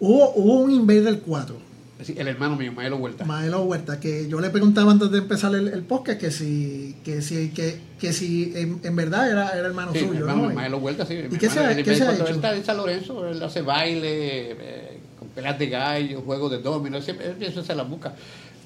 [0.00, 1.65] Hubo, hubo un Invader 4
[1.98, 3.24] el hermano mío, Maelo Huerta.
[3.24, 7.22] Maelo Huerta, que yo le preguntaba antes de empezar el, el podcast que si, que
[7.22, 10.28] si, que, que si en, verdad era, era hermano suyo.
[10.28, 11.14] Hermano, Maelo Huerta, sí.
[11.14, 12.26] ¿Y qué se, ¿qué se ha hecho?
[12.26, 16.58] Él está en San Lorenzo, él hace baile, eh, con peleas de gallo, juegos de
[16.58, 18.14] domino, siempre, eso se la busca.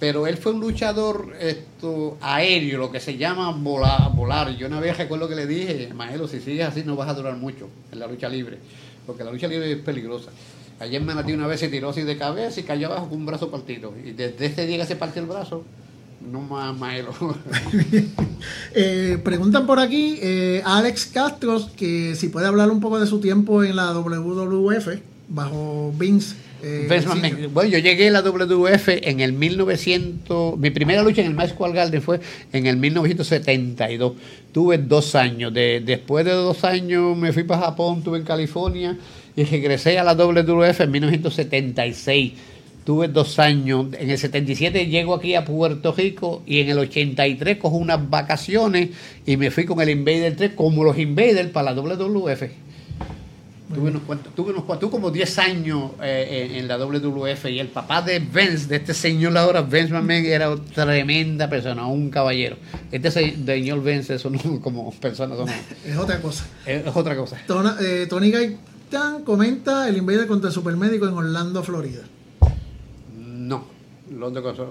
[0.00, 4.56] Pero él fue un luchador esto, aéreo, lo que se llama volar, volar.
[4.56, 7.36] Yo una vez recuerdo que le dije, Maelo, si sigues así no vas a durar
[7.36, 8.58] mucho en la lucha libre,
[9.06, 10.30] porque la lucha libre es peligrosa.
[10.80, 13.26] Ayer me metí una vez y tiró así de cabeza y cayó abajo con un
[13.26, 13.92] brazo partido.
[14.02, 15.62] Y desde ese día que se partió el brazo,
[16.32, 17.12] no más maelo.
[18.74, 23.20] eh, preguntan por aquí, eh, Alex Castro, que si puede hablar un poco de su
[23.20, 24.88] tiempo en la WWF,
[25.28, 26.34] bajo Vince.
[26.62, 31.34] Eh, bueno, yo llegué a la WWF en el 1900, mi primera lucha en el
[31.34, 32.20] Maestro Garden fue
[32.54, 34.14] en el 1972.
[34.52, 35.52] Tuve dos años.
[35.52, 38.98] De, después de dos años me fui para Japón, estuve en California
[39.36, 42.32] y regresé a la WWF en 1976.
[42.84, 43.86] Tuve dos años.
[43.98, 48.90] En el 77 llego aquí a Puerto Rico y en el 83 cojo unas vacaciones
[49.26, 52.42] y me fui con el Invader 3 como los Invaders para la WWF.
[53.72, 54.02] Tuve unos,
[54.34, 58.66] tuve unos tuve como 10 años eh, en, la WWF y el papá de Vince,
[58.66, 62.56] de este señor ahora, Vince McMahon, era tremenda persona, un caballero.
[62.90, 65.36] Este señor Vince, eso no como persona,
[65.86, 66.46] es otra cosa.
[66.66, 67.40] Es, otra cosa.
[67.80, 68.56] Eh, Tony Guy
[69.24, 72.02] comenta el Invader contra el Supermédico en Orlando, Florida.
[73.16, 73.64] No,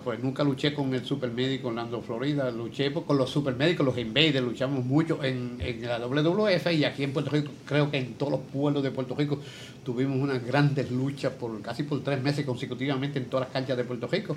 [0.03, 2.51] pues nunca luché con el Supermédico en Orlando, Florida.
[2.51, 7.31] Luché con los Supermédicos, los Invaders, luchamos mucho en, la WWF y aquí en Puerto
[7.31, 9.39] Rico, creo que en todos los pueblos de Puerto Rico
[9.83, 13.85] tuvimos unas grandes luchas por casi por tres meses consecutivamente en todas las canchas de
[13.85, 14.35] Puerto Rico.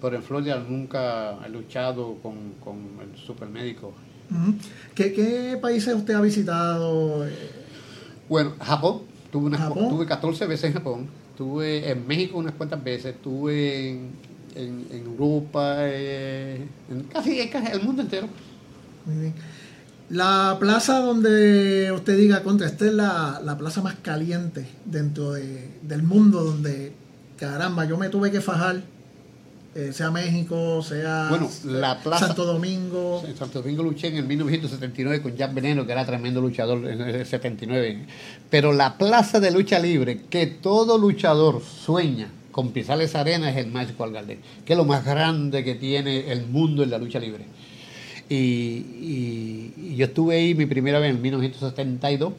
[0.00, 2.54] Pero en Florida nunca he luchado con,
[3.00, 3.92] el Supermédico.
[4.94, 7.26] ¿Qué, ¿Qué países usted ha visitado?
[8.28, 13.90] Bueno, Japón, Tuve, tuve 14 veces en Japón, estuve en México unas cuantas veces, estuve
[13.90, 14.10] en,
[14.56, 18.28] en, Europa, eh, en casi, el mundo entero.
[19.06, 19.34] Muy bien.
[20.08, 25.78] La plaza donde usted diga, contra, esta es la, la plaza más caliente dentro de,
[25.82, 26.92] del mundo, donde,
[27.38, 28.82] caramba, yo me tuve que fajar
[29.72, 33.22] eh, sea México, sea bueno, la plaza, Santo Domingo.
[33.24, 37.00] En Santo Domingo luché en el 1979 con Jack Veneno, que era tremendo luchador en
[37.00, 38.06] el 79.
[38.50, 43.56] Pero la plaza de lucha libre, que todo luchador sueña con pisar esa arena, es
[43.58, 47.20] el Mágico Algalde, que es lo más grande que tiene el mundo en la lucha
[47.20, 47.44] libre.
[48.28, 52.32] Y, y yo estuve ahí mi primera vez en 1972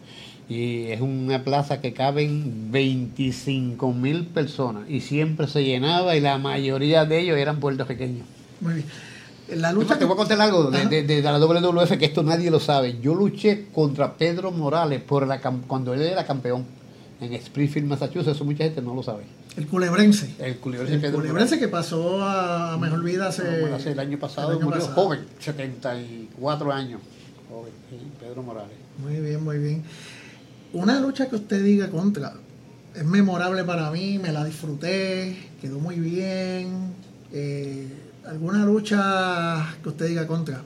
[0.51, 6.37] y es una plaza que caben 25 mil personas y siempre se llenaba y la
[6.39, 8.27] mayoría de ellos eran puertorriqueños.
[8.59, 8.85] Muy bien.
[9.55, 12.59] La lucha Te voy a contar algo de, de, la WWF que esto nadie lo
[12.59, 12.99] sabe.
[12.99, 16.65] Yo luché contra Pedro Morales por la, cuando él era campeón
[17.21, 18.35] en Springfield, Massachusetts.
[18.35, 19.23] Eso mucha gente no lo sabe.
[19.55, 20.35] El culebrense.
[20.37, 24.59] El culebrense, el culebrense que pasó a mejor vida hace, el año pasado.
[24.59, 26.99] murió joven, 74 años.
[27.49, 27.71] Joven,
[28.19, 28.75] Pedro Morales.
[29.01, 29.83] Muy bien, muy bien
[30.73, 32.33] una lucha que usted diga contra,
[32.95, 36.93] es memorable para mí, me la disfruté, quedó muy bien.
[37.33, 37.87] Eh,
[38.25, 40.61] alguna lucha que usted diga contra.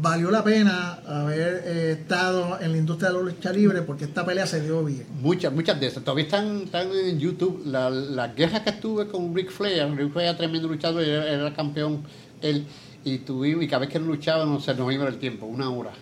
[0.00, 4.24] valió la pena haber eh, estado en la industria de la lucha libre porque esta
[4.24, 5.04] pelea se dio bien.
[5.20, 6.04] Muchas, muchas de esas.
[6.04, 7.62] Todavía están, en YouTube.
[7.66, 11.54] La, la guerra que estuve con Rick Flair, Rick Flair era tremendo luchador, era, era
[11.54, 12.02] campeón
[12.40, 12.66] él,
[13.04, 15.92] y tuvimos, y cada vez que luchaba no se nos iba el tiempo, una hora.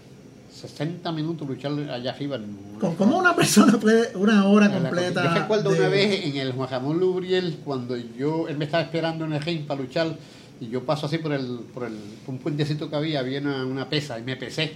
[0.60, 2.38] 60 minutos luchar allá arriba.
[2.80, 5.24] ¿Cómo- ¿Cómo una persona puede una hora completa?
[5.24, 8.82] Yo recuerdo de- una vez en el Juan Ramón Lubriel, cuando yo, él me estaba
[8.82, 10.16] esperando en el ring para luchar,
[10.60, 11.94] y yo paso así por el, por el
[12.24, 14.72] por un puentecito que había, había una, una pesa, y me pesé.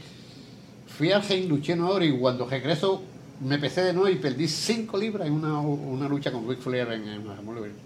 [0.86, 3.02] Fui al ring, luché una hora, y cuando regreso
[3.44, 6.88] me pesé de nuevo y perdí 5 libras en una, una lucha con Ric Flair
[6.92, 7.76] en el Juan Ramón Lubriel.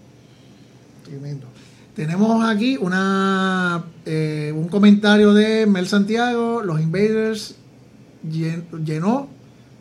[1.03, 1.47] Tremendo.
[1.95, 6.61] Tenemos aquí una eh, un comentario de Mel Santiago.
[6.61, 7.55] Los Invaders
[8.23, 9.27] llenó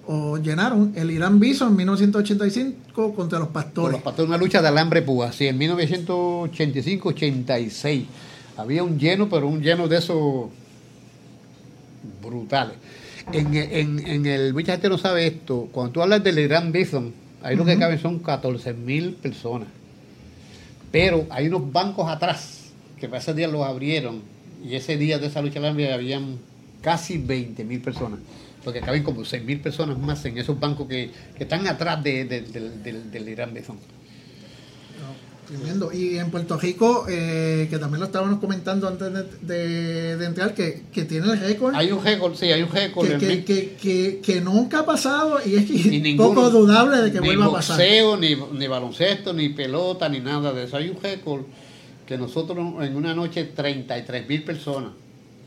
[0.07, 3.93] o llenaron el Irán Bison en 1985 contra los Con pastores.
[3.93, 8.05] los pastores, una lucha de alambre púa, sí, en 1985-86.
[8.57, 10.47] Había un lleno, pero un lleno de esos
[12.23, 12.77] brutales.
[13.33, 17.13] En, en, en el, mucha gente no sabe esto, cuando tú hablas del Irán Bison,
[17.43, 19.69] ahí lo que caben son 14 mil personas.
[20.91, 24.23] Pero hay unos bancos atrás, que para ese día los abrieron,
[24.65, 26.39] y ese día de esa lucha de alambre habían
[26.89, 28.19] casi 20 mil personas.
[28.65, 32.25] Porque caben como 6 mil personas más en esos bancos que, que están atrás de-
[32.25, 33.77] de- del- del- del Irán Bison.
[35.47, 35.91] Tremendo.
[35.93, 39.23] Y en Puerto Rico, eh, que también lo estábamos comentando antes de,
[39.55, 41.75] de- de entrar, que, que tiene el récord.
[41.75, 43.07] Hay un récord, sí, hay un récord.
[43.19, 43.45] que,
[43.81, 47.53] que, que, nunca ha pasado y es que ninguno- poco dudable de que vuelva a
[47.53, 47.77] pasar.
[47.79, 50.77] boxeo, ni, ni baloncesto, ni pelota, ni nada de eso.
[50.77, 51.43] Hay un récord
[52.07, 54.91] que nosotros en una noche 33 mil personas,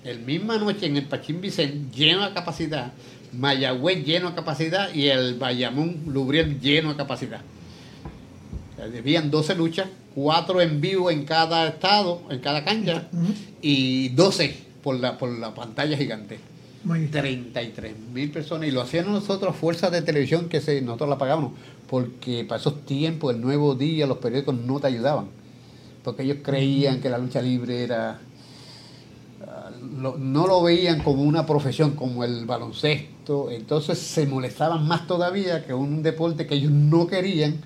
[0.03, 2.93] el misma noche en el Pachín Vicente lleno a capacidad,
[3.33, 7.41] Mayagüez lleno a capacidad y el Bayamón Lubriel lleno a capacidad.
[8.81, 13.07] Habían 12 luchas, 4 en vivo en cada estado, en cada cancha,
[13.61, 16.39] y 12 por la, por la pantalla gigante.
[16.83, 17.11] Muy bien.
[17.11, 21.51] 33 mil personas y lo hacían nosotros fuerzas de televisión que se, nosotros la pagábamos
[21.87, 25.27] porque para esos tiempos el nuevo día los periódicos no te ayudaban
[26.03, 28.19] porque ellos creían que la lucha libre era
[30.01, 33.49] lo- no lo veían como una profesión como el baloncesto.
[33.51, 37.61] Entonces se molestaban más todavía que un deporte que ellos no querían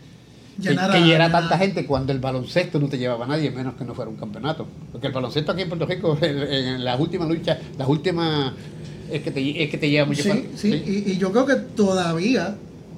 [0.57, 3.73] que, que llegara llenar- tanta gente cuando el baloncesto no te llevaba a nadie, menos
[3.75, 4.67] que no fuera un campeonato.
[4.91, 8.53] Porque el baloncesto aquí en Puerto Rico, en, las últimas luchas, las últimas,
[9.11, 11.55] es que te, es que te lleva mucho Sí, sí, Y, y yo creo que
[11.55, 12.55] todavía,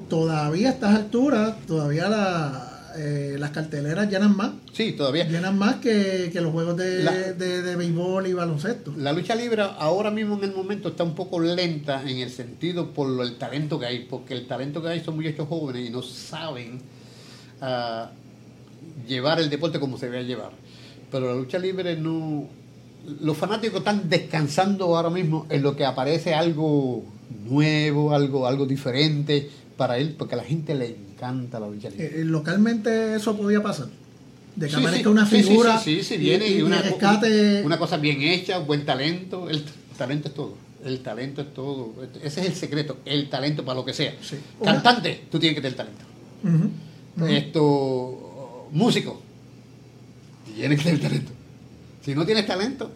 [0.10, 2.66] todavía a estas alturas, todavía la,
[2.98, 5.26] eh, las carteleras llenan más, Sí, todavía.
[5.28, 8.93] llenan más que, que los juegos de, La- de, de béisbol y baloncesto.
[8.98, 12.91] La lucha libre ahora mismo en el momento está un poco lenta en el sentido
[12.93, 15.91] por lo- el talento que hay, porque el talento que hay son muchachos jóvenes y
[15.91, 16.80] no saben
[17.62, 18.10] ah,
[19.08, 20.52] llevar el deporte como se debe llevar.
[21.12, 22.45] Pero la lucha libre no...
[23.22, 27.06] Los fanáticos están descansando ahora mismo en lo que aparece algo
[27.45, 31.89] nuevo, algo, algo diferente para él, porque a la gente le encanta la libre.
[31.97, 33.88] Eh, eh, localmente eso podía pasar.
[34.55, 37.61] De que Sí, aparezca sí, una figura sí, sí, viene y, y una, rescate.
[37.63, 39.49] una cosa bien hecha, buen talento.
[39.49, 39.63] El
[39.97, 40.55] talento es todo.
[40.84, 41.93] El talento es todo.
[42.24, 42.97] Ese es el secreto.
[43.05, 44.15] El talento para lo que sea.
[44.63, 46.05] Cantante, tú tienes que tener talento.
[47.28, 49.22] Esto, músico,
[50.55, 51.32] tienes que tener talento.
[52.03, 52.91] Si no tienes talento,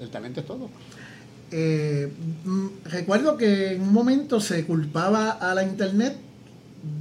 [0.00, 0.70] el talento es todo.
[1.50, 2.10] Eh,
[2.44, 6.16] mm, recuerdo que en un momento se culpaba a la internet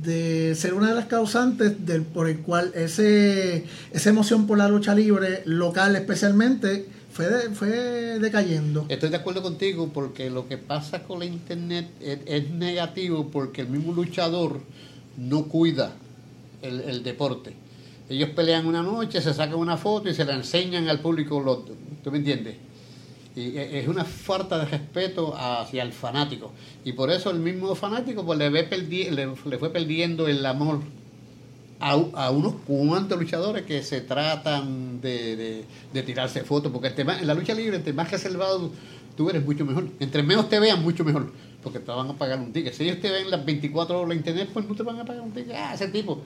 [0.03, 4.67] de ser una de las causantes del, por el cual ese, esa emoción por la
[4.67, 7.69] lucha libre local especialmente fue, de- fue
[8.19, 8.85] decayendo.
[8.89, 13.69] Estoy de acuerdo contigo porque lo que pasa con la internet es, negativo porque el
[13.69, 14.61] mismo luchador
[15.17, 15.93] no cuida
[16.61, 17.53] el, el deporte.
[18.09, 21.65] Ellos pelean una noche, se sacan una foto y se la enseñan al público.
[22.03, 22.55] ¿Tú me entiendes?
[23.37, 26.51] Y e- es una falta de respeto hacia el fanático.
[26.83, 30.45] Y por eso el mismo fanático pues, le, ve perdi- le, le fue perdiendo el
[30.45, 30.81] amor
[31.79, 37.21] a, unos cuantos luchadores que se tratan de, de- de tirarse fotos, porque entre más-
[37.21, 38.71] en la lucha libre, entre más reservado
[39.15, 39.87] tú eres, mucho mejor.
[39.99, 41.31] Entre menos te vean, mucho mejor,
[41.61, 42.73] porque te van a pagar un ticket.
[42.73, 45.21] Si ellos te ven las 24 horas en internet, pues no te van a pagar
[45.21, 45.53] un ticket.
[45.55, 46.21] Ah, ese tipo.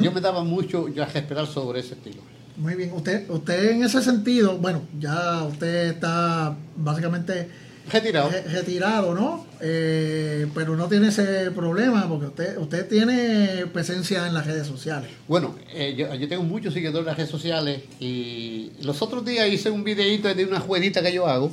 [0.00, 2.22] Yo me daba mucho ya a respetar sobre ese estilo.
[2.56, 7.48] Muy bien, usted, usted en ese sentido, bueno, ya usted está básicamente
[7.90, 8.30] Retirado.
[8.30, 9.46] re- retirado, ¿no?
[9.60, 15.10] Eh, pero no tiene ese problema porque usted, usted tiene presencia en las redes sociales.
[15.26, 19.48] Bueno, eh, yo, yo tengo muchos seguidores en las redes sociales y los otros días
[19.48, 21.50] hice un videito de una jueguita que yo hago.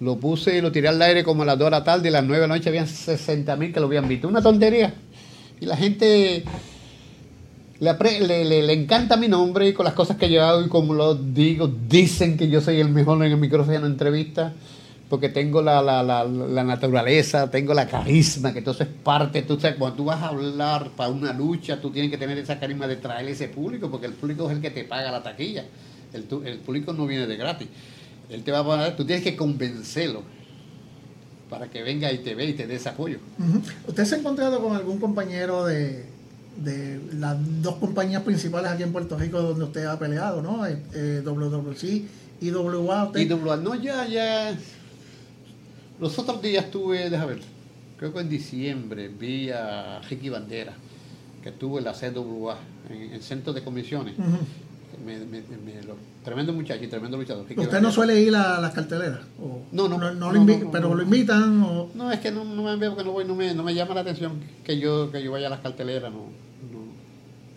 [0.00, 2.08] Lo puse y lo tiré al aire como a las 2 de la tarde y
[2.08, 4.26] a las 9 de la noche habían 60 mil que lo habían visto.
[4.26, 4.92] Una tontería.
[5.60, 6.42] Y la gente
[7.82, 10.68] le, le, le- le encanta mi nombre y con las cosas que yo hago y
[10.68, 14.52] como lo digo, dicen que yo soy el mejor en el micrófono en entrevista
[15.08, 19.60] porque tengo la, la, la, la naturaleza, tengo la carisma, que entonces es parte, tú
[19.60, 22.86] sabes, cuando tú vas a hablar para una lucha, tú tienes que tener esa carisma
[22.86, 25.64] de traerle ese público, porque el público es el que te paga la taquilla,
[26.14, 27.68] el, el público no viene de gratis,
[28.30, 30.22] él te va a pagar, tú tienes que convencerlo
[31.50, 33.18] para que venga y te ve y te dé ese apoyo.
[33.86, 36.06] ¿Usted se ha encontrado con algún compañero de,
[36.56, 40.66] de las dos compañías principales aquí en Puerto Rico donde usted ha peleado, ¿no?
[40.66, 42.04] Eh, eh, WWC
[42.40, 43.04] y WA.
[43.06, 44.56] usted- Y WA, no, ya, ya.
[46.00, 47.42] Los otros días tuve, déjame ver,
[47.98, 50.74] creo que en diciembre vi a Ricky Bandera,
[51.42, 52.58] que estuvo en la CWA,
[52.90, 54.14] en el centro de comisiones.
[55.04, 57.46] Me- me- me- lo- tremendo muchacho y tremendo luchador.
[57.56, 59.20] ¿Usted no suele ir a las carteleras?
[59.40, 61.90] O- No, no, lo no, invi- no, no, pero lo invitan o...
[61.94, 63.94] No, es que no, no me veo porque no voy, no me, no me llama
[63.94, 64.34] la atención
[64.64, 66.18] que yo, que yo vaya a las carteleras, no.
[66.72, 66.82] no.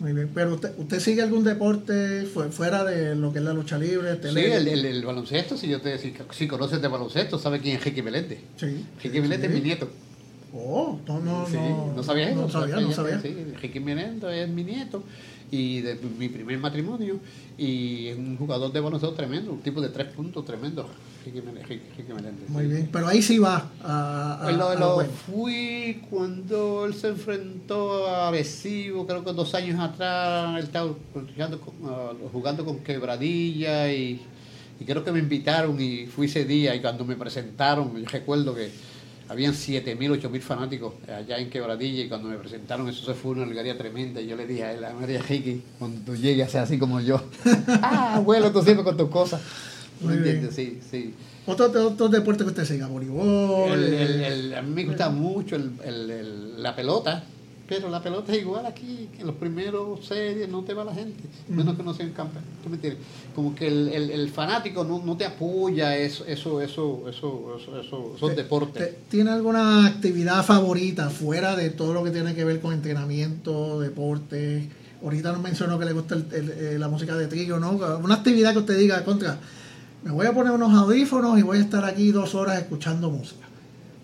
[0.00, 3.52] Muy bien, pero usted, usted sigue algún deporte fu- fuera de lo que es la
[3.54, 4.56] lucha libre, Sí, tele?
[4.56, 7.84] el, el- el baloncesto, si yo te si, si conoces de baloncesto, sabes quién es
[7.84, 8.40] Ricky Meléndez.
[8.56, 8.84] Sí.
[9.02, 9.32] Ricky Sí.
[9.32, 9.88] es mi nieto.
[10.52, 11.92] Oh, no, no, Sí, no.
[11.96, 12.40] no sabía eso.
[12.42, 13.20] No sabía, no sabía.
[13.20, 15.02] Sí, Ricky Meléndez es mi nieto
[15.50, 17.20] y de mi primer matrimonio
[17.58, 20.88] y es un jugador de baloncesto tremendo, un tipo de tres puntos tremendo,
[21.24, 22.48] Ricky Meléndez.
[22.48, 24.34] Muy bien, pero ahí sí va a...
[24.34, 29.54] a- Pues lo- a lo fui cuando él se enfrentó a Arecibo, creo que dos
[29.54, 34.20] años atrás, él estaba jugando con, ah, jugando con Quebradilla y,
[34.80, 38.54] y creo que me invitaron y fui ese día y cuando me presentaron, yo recuerdo
[38.54, 38.70] que
[39.28, 43.42] habían 7.000, 8.000 fanáticos allá en Quebradilla y cuando me presentaron eso se fue una
[43.44, 46.60] alegría tremenda y yo le dije a él, a María Ricky, cuando llegue a ser
[46.62, 47.20] así como yo,
[47.82, 49.40] ah, abuelo, tú siempre con tus cosas.
[50.00, 50.54] ¿Me entiendes?
[50.54, 51.14] Sí, sí.
[51.46, 53.70] Otro, otro deporte que usted siga, voleibol.
[53.72, 55.56] El- el- el- a mí me gusta mucho
[56.58, 57.24] la pelota,
[57.68, 60.94] pero la pelota es igual aquí, que en los primeros series no te va la
[60.94, 62.48] gente, menos que no sean campeones.
[62.62, 63.02] ¿Tú me entiendes?
[63.34, 67.80] Como que el, el- el fanático no, no te apoya eso, eso, eso, eso, eso,
[67.80, 68.84] eso- esos ¿Te- deportes.
[68.90, 73.80] te- ¿Tiene alguna actividad favorita fuera de todo lo que tiene que ver con entrenamiento,
[73.80, 74.68] deporte?
[75.02, 77.70] Ahorita nos mencionó que le gusta el- el- eh, la música de trillo, ¿no?
[78.02, 79.38] Una actividad que usted diga, contra,
[80.04, 83.45] me voy a poner unos audífonos y voy a estar aquí dos horas escuchando música.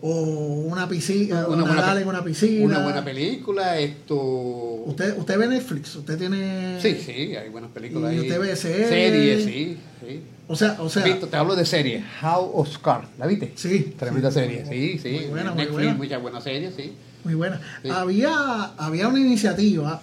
[0.04, 0.20] O
[0.66, 2.64] una piscina, Una buena nadar pe- en una piscina.
[2.66, 4.16] Una buena película, esto...
[4.16, 6.80] ¿Usted, usted ve Netflix, usted tiene...
[6.82, 8.20] Sí, sí, hay buenas películas ¿Y ahí.
[8.22, 8.88] usted ve series?
[8.88, 10.20] Series, sí, sí.
[10.48, 12.02] O sea, o sea, Visto, te hablo de series.
[12.20, 13.52] How Oscar, ¿la viste?
[13.54, 13.94] sí.
[13.96, 15.08] Tremenda sí, serie, sí, sí.
[15.12, 15.94] Muy buena, muy buena.
[15.94, 16.92] muchas buenas series, sí.
[17.22, 17.60] Muy buena.
[17.82, 17.88] Sí.
[17.88, 20.02] Había, había una iniciativa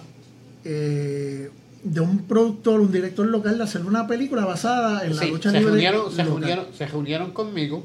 [0.64, 1.50] eh,
[1.84, 5.50] de un productor, un director local de hacer una película basada en la Sí, lucha
[5.50, 5.72] se libre.
[5.72, 7.84] reunieron, se, reunieron, se reunieron conmigo.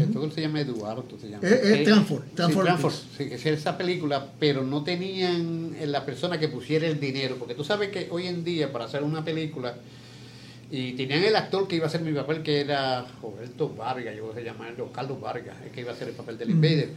[0.00, 1.46] Esto él se llama Eduardo, se llama.
[1.46, 6.04] Eh, eh, Sí, Tranford, sí, Tranford que hacía esa película, pero no tenían en la
[6.04, 9.24] persona que pusiera el dinero, porque tú sabes que hoy en día para hacer una
[9.24, 9.76] película
[10.70, 14.32] y tenían el actor que iba a hacer mi papel que era Roberto Vargas, yo
[14.34, 16.50] se llama Carlos Vargas, el que iba a hacer el papel del.
[16.50, 16.90] Invader,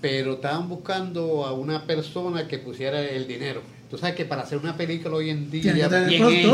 [0.00, 3.60] pero estaban buscando a una persona que pusiera el dinero.
[3.90, 5.74] Tú sabes que para hacer una película hoy en día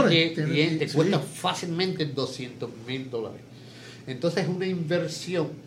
[0.08, 3.42] que bien te cuesta fácilmente 200 mil dólares.
[4.06, 5.65] Entonces es una inversión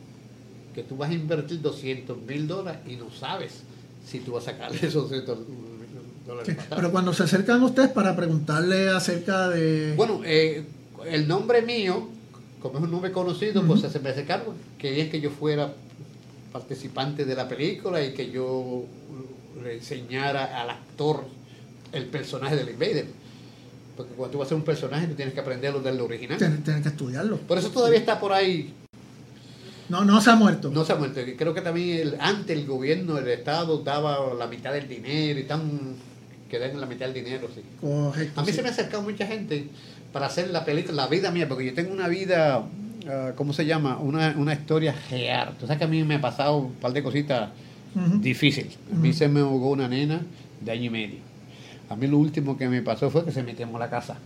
[0.79, 3.63] que tú vas a invertir 200 mil dólares y no sabes
[4.07, 5.37] si tú vas a sacar esos 200
[6.25, 6.55] dólares.
[6.57, 6.65] Sí.
[6.69, 9.93] Pero cuando se acercan ustedes para preguntarle acerca de...
[9.97, 10.63] Bueno, eh,
[11.05, 12.07] el nombre mío,
[12.61, 14.55] como es un nombre conocido, pues se me acercaron.
[14.77, 15.73] Querían que yo fuera
[16.53, 18.85] participante de la película y que yo
[19.61, 21.25] le enseñara al actor
[21.91, 23.07] el personaje del Invader.
[23.97, 26.37] Porque cuando tú vas a hacer un personaje, tú tienes que aprenderlo del original.
[26.37, 27.35] tienen que estudiarlo.
[27.35, 28.73] Por eso todavía está por ahí
[29.89, 30.69] No, no se ha muerto.
[30.71, 31.19] No se ha muerto.
[31.37, 35.43] Creo que también el- antes el gobierno, el Estado daba la mitad del dinero y
[35.43, 35.61] tan
[36.49, 37.61] que den la mitad del dinero, sí.
[37.81, 38.39] Correcto.
[38.39, 38.55] A mí sí.
[38.55, 39.67] se me ha acercado mucha gente
[40.11, 42.63] para hacer la película, la vida mía, porque yo tengo una vida,
[43.07, 43.97] ah, ¿cómo se llama?
[43.99, 45.53] Una, una historia real.
[45.59, 47.49] Tú sabes que a mí me ha pasado un par de cositas
[48.21, 48.77] difíciles.
[48.91, 50.21] A mí se me ahogó una nena
[50.61, 51.17] de año y medio.
[51.89, 54.17] A mí lo último que me pasó fue que se me quemó la casa.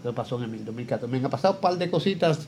[0.00, 1.10] Eso pasó en el 2014.
[1.10, 2.46] Me han pasado un par de cositas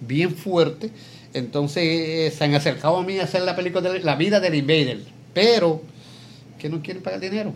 [0.00, 0.90] bien fuertes.
[1.34, 4.54] Entonces eh, se han acercado a mí a hacer la película de la vida del
[4.54, 5.00] Invader.
[5.34, 5.82] Pero
[6.58, 7.52] que no quieren pagar dinero.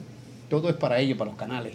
[0.48, 1.74] Todo es para ellos, para los canales.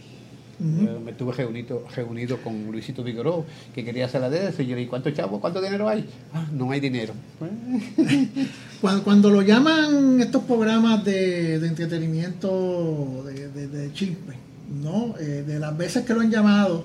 [0.64, 4.62] Eh, me estuve reunido, reunido con Luisito Vigoró, que quería hacer la de eso.
[4.62, 5.42] Y yo le dije, ¿cuánto chavo?
[5.42, 6.08] ¿Cuánto dinero hay?
[6.34, 7.14] Ah, no hay dinero.
[8.82, 14.34] Cuando, cuando lo llaman estos programas de, de entretenimiento de, de, de chisme,
[14.82, 15.14] ¿no?
[15.20, 16.84] Eh, de las veces que lo han llamado,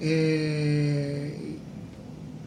[0.00, 1.51] eh,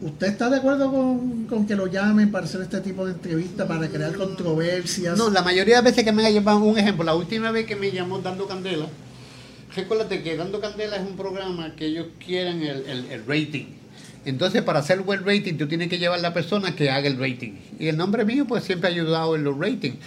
[0.00, 3.66] ¿usted está de acuerdo con, con que lo llamen para hacer este tipo de entrevistas,
[3.66, 5.16] para crear controversias?
[5.16, 7.90] No, la mayoría de veces que me llamado, un ejemplo, la última vez que me
[7.90, 8.86] llamó Dando Candela,
[9.74, 13.66] recuérdate que Dando Candela es un programa que ellos quieren el, el, rating.
[14.24, 17.18] Entonces, para hacer buen rating, tú tienes que llevar a la persona que haga el
[17.18, 17.52] rating.
[17.78, 19.98] Y el nombre mío, pues siempre ha ayudado en los ratings.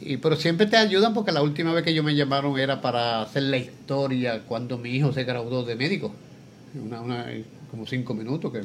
[0.00, 3.20] Y, pero siempre te ayudan porque la última vez que ellos me llamaron era para
[3.20, 6.14] hacer la historia cuando mi hijo se graduó de médico.
[6.82, 7.26] Una, una,
[7.70, 8.62] como cinco minutos, que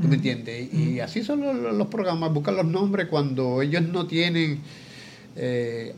[0.00, 0.72] ¿tú me entiendes?
[0.72, 1.40] Y así son
[1.78, 4.60] los, programas, buscan los nombres cuando ellos no tienen...
[5.36, 5.94] Eh,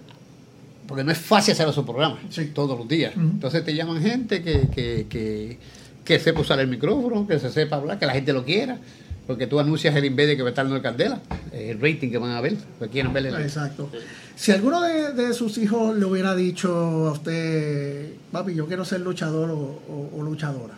[0.87, 2.19] porque no es fácil hacer esos programas
[2.53, 3.15] todos los días.
[3.17, 5.59] Entonces te llaman gente que, que, que,
[6.05, 8.79] que sepa usar el micrófono, que se sepa hablar, que la gente lo quiera.
[9.27, 11.21] Porque tú anuncias el INVEDE que va a estar en el Candela,
[11.53, 13.91] el rating que van a ver, que quieren ver Exacto.
[14.37, 19.51] Si alguno de, sus hijos le hubiera dicho a usted, papi, yo quiero ser luchador
[19.51, 20.75] o, luchadora.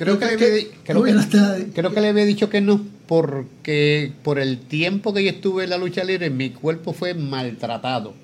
[0.00, 0.48] Creo que, le había,
[1.74, 5.68] creo, que, le había dicho que no, porque por el tiempo que yo estuve en
[5.68, 8.14] la lucha libre, mi cuerpo fue maltratado.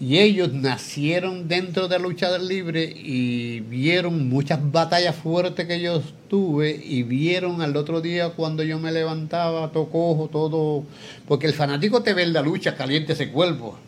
[0.00, 6.02] Y ellos nacieron dentro de la lucha libre y vieron muchas batallas fuertes que yo
[6.26, 10.82] tuve y vieron al otro día cuando yo me levantaba, tocojo, todo,
[11.28, 13.78] porque el fanático te ve en la lucha caliente ese cuerpo,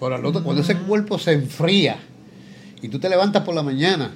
[0.00, 1.98] pero al otro, cuando ese cuerpo se enfría
[2.80, 4.10] y tú te levantas por la mañana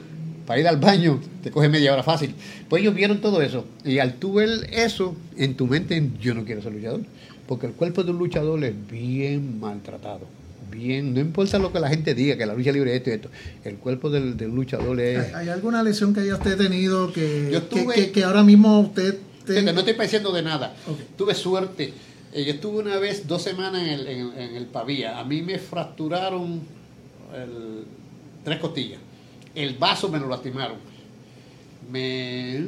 [0.51, 2.35] para ir al baño, te coge media hora fácil.
[2.69, 6.45] Pues ellos vieron todo eso y al tú ver eso en tu mente, yo no
[6.45, 7.03] quiero ser luchador,
[7.47, 10.27] porque el cuerpo de un luchador es bien maltratado
[10.69, 13.13] bien, no importa lo que la gente diga, que la lucha libre es esto y
[13.13, 13.29] esto,
[13.65, 15.33] el cuerpo del, luchador es...
[15.35, 19.19] ¿Hay, alguna lesión que haya usted tenido que, que, ahora mismo usted...
[19.47, 20.75] no estoy pensando de nada.
[21.17, 21.93] Tuve suerte.
[22.33, 25.19] Eh, yo estuve una vez dos semanas en el, en, el Pavía.
[25.19, 26.61] A mí me fracturaron
[28.45, 29.01] tres costillas.
[29.55, 30.79] El vaso me lo lastimaron.
[31.91, 32.67] Me...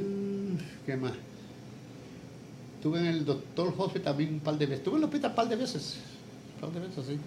[0.84, 1.12] ¿Qué más?
[2.76, 4.78] Estuve en el doctor Hospital también un par de veces.
[4.78, 5.98] Estuve en el hospital un par de veces.
[6.56, 7.18] Un par de veces, sí.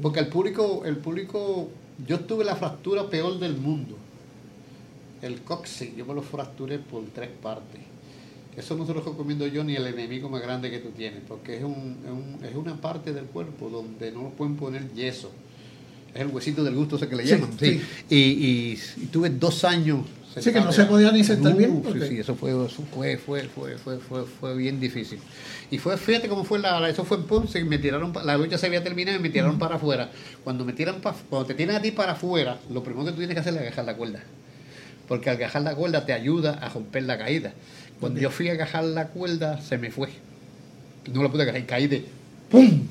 [0.00, 1.68] Porque el público, el público,
[2.06, 3.96] yo tuve la fractura peor del mundo.
[5.22, 7.80] El coxis, yo me lo fracturé por tres partes.
[8.56, 11.58] Eso no se lo recomiendo yo ni el enemigo más grande que tú tienes, porque
[11.58, 15.30] es, un, es, una parte del cuerpo donde no pueden poner yeso.
[16.16, 17.50] Es el huesito del gusto ese que le llaman.
[17.58, 20.00] Sí, y, y, tuve dos años
[20.40, 21.82] Sí, que no se podía ni sentar bien.
[21.92, 25.18] Sí, sí, eso fue, fue, fue, fue, fue, fue, bien difícil.
[25.70, 28.66] Y fue, fíjate cómo fue la, eso fue en Ponce, me tiraron, la lucha se
[28.66, 30.10] había terminado y me tiraron para afuera.
[30.44, 33.34] Cuando me tiran cuando te tiran a ti para afuera, lo primero que tú tienes
[33.34, 34.20] que hacer es agajar la cuerda.
[35.08, 37.54] Porque al agajar la cuerda te ayuda a romper la caída.
[37.98, 40.10] Cuando yo fui a agajar la cuerda, se me fue.
[41.12, 42.04] No lo pude agarrar y caí de
[42.50, 42.82] ¡pum!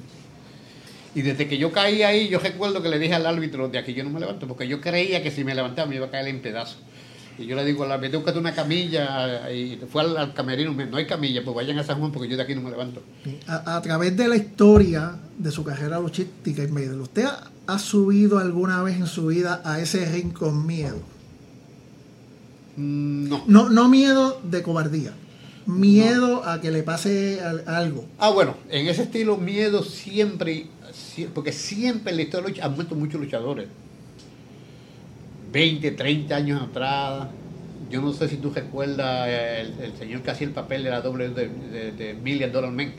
[1.15, 3.93] Y desde que yo caí ahí, yo recuerdo que le dije al árbitro, de aquí
[3.93, 6.27] yo no me levanto, porque yo creía que si me levantaba me iba a caer
[6.27, 6.77] en pedazos.
[7.37, 11.05] Y yo le digo, la vete buscarte una camilla y fue al, camerino, no hay
[11.05, 13.01] camilla, pues vayan a San Juan porque yo de aquí no me levanto.
[13.47, 17.25] A, través de la historia de su carrera luchística y medio, ¿usted
[17.67, 20.99] ha, subido alguna vez en su vida a ese ring con miedo?
[22.77, 23.43] Mm, no.
[23.47, 25.13] No, no miedo de cobardía.
[25.65, 28.05] Miedo a que le pase algo.
[28.19, 30.67] Ah, bueno, en ese estilo, miedo siempre,
[31.33, 33.67] porque siempre en la historia de lucha han muerto muchos luchadores
[35.51, 37.27] 20, 30 años atrás.
[37.89, 41.29] Yo no sé si tú recuerdas el, señor que hacía el papel de la doble
[41.29, 42.91] de, Million Dollar Man.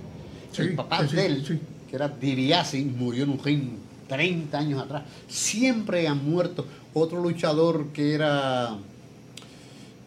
[0.57, 1.61] el papá de él,
[1.91, 3.69] que era Diriasi, murió en un ring
[4.09, 5.03] 30 años atrás.
[5.29, 6.67] Siempre han muerto.
[6.95, 8.79] Otro luchador que era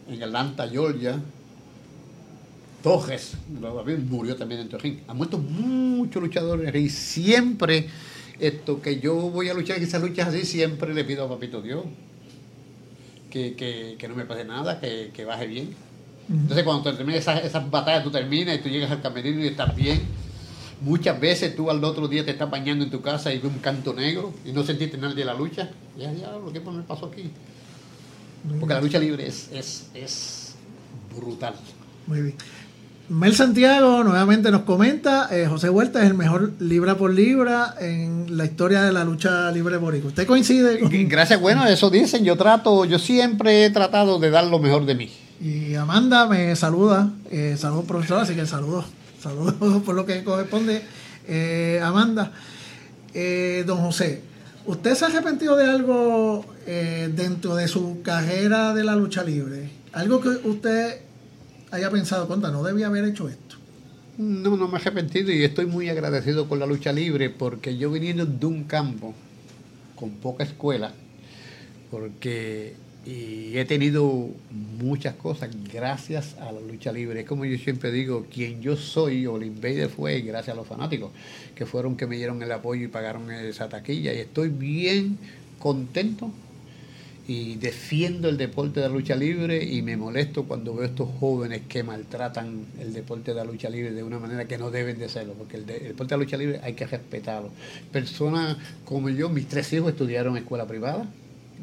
[0.08, 1.20] en Atlanta, Georgia,
[2.82, 3.34] Tojes,
[4.08, 4.98] murió también en ring.
[5.06, 7.88] Han muerto muchos luchadores y siempre
[8.38, 11.60] esto que yo voy a luchar en esas luchas así, siempre le pido a Papito
[11.60, 11.84] Dios
[13.30, 15.74] que, no me pase nada, que, baje bien.
[16.28, 19.74] Entonces cuando termines esas, esas batallas, tú terminas y tú llegas al camerino y estás
[19.74, 20.00] bien.
[20.80, 23.58] Muchas veces tú al otro día te estás bañando en tu casa y ves un
[23.58, 25.70] canto negro y no sentiste nada de la lucha.
[25.98, 27.30] Ya, ya, lo que me pasó aquí.
[28.58, 30.54] Porque la lucha libre es, es, es
[31.14, 31.54] brutal.
[32.06, 32.34] Muy bien.
[33.10, 38.36] Mel Santiago nuevamente nos comenta, eh, José Huerta es el mejor libra por libra en
[38.36, 40.10] la historia de la lucha libre boricua.
[40.10, 40.78] ¿Usted coincide?
[41.08, 44.94] Gracias, bueno, eso dicen, yo trato, yo siempre he tratado de dar lo mejor de
[44.94, 45.10] mí.
[45.40, 48.84] Y Amanda me saluda, eh, saludos profesor, así que saludos,
[49.20, 50.84] saludos por lo que corresponde.
[51.26, 52.30] Eh, Amanda,
[53.66, 54.22] don José,
[54.66, 59.68] ¿usted se ha arrepentido de algo dentro de su carrera de la lucha libre?
[59.92, 61.09] Algo que usted
[61.70, 63.56] haya pensado, cuenta, no debía haber hecho esto.
[64.18, 67.90] No, no me he arrepentido y estoy muy agradecido con la lucha libre porque yo
[67.90, 69.14] viniendo de un campo
[69.96, 70.92] con poca escuela,
[71.90, 77.24] porque y he tenido muchas cosas gracias a la lucha libre.
[77.24, 81.10] Como yo siempre digo, quien yo soy Invader fue gracias a los fanáticos,
[81.54, 84.12] que fueron que me dieron el apoyo y pagaron esa taquilla.
[84.12, 85.18] Y estoy bien
[85.58, 86.30] contento
[87.30, 91.62] y defiendo el deporte de la lucha libre y me molesto cuando veo estos jóvenes
[91.68, 95.08] que maltratan el deporte de la lucha libre de una manera que no deben de
[95.08, 97.50] serlo, porque el, deporte de la lucha libre hay que respetarlo.
[97.92, 101.06] Personas como yo, mis tres hijos estudiaron en escuela privada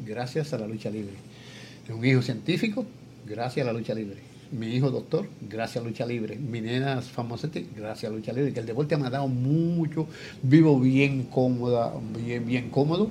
[0.06, 1.12] gracias a la lucha libre.
[1.90, 2.86] Un hijo científico,
[3.26, 4.16] gracias a la lucha libre.
[4.50, 6.36] Mi hijo doctor, gracias a la lucha libre.
[6.36, 8.54] Mi nena famosa, gracias a la lucha libre.
[8.54, 10.06] Que el deporte me ha dado mucho.
[10.42, 11.92] Vivo bien cómoda,
[12.24, 13.10] bien, bien cómodo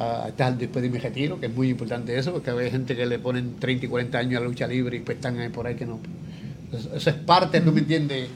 [0.00, 3.18] a después de mi retiro, que es muy importante eso, porque hay gente que le
[3.18, 5.74] ponen 30 y 40 años a la lucha libre y pues están ahí por ahí
[5.74, 6.00] que no.
[6.72, 8.28] Eso, es parte, ¿tú me entiendes?,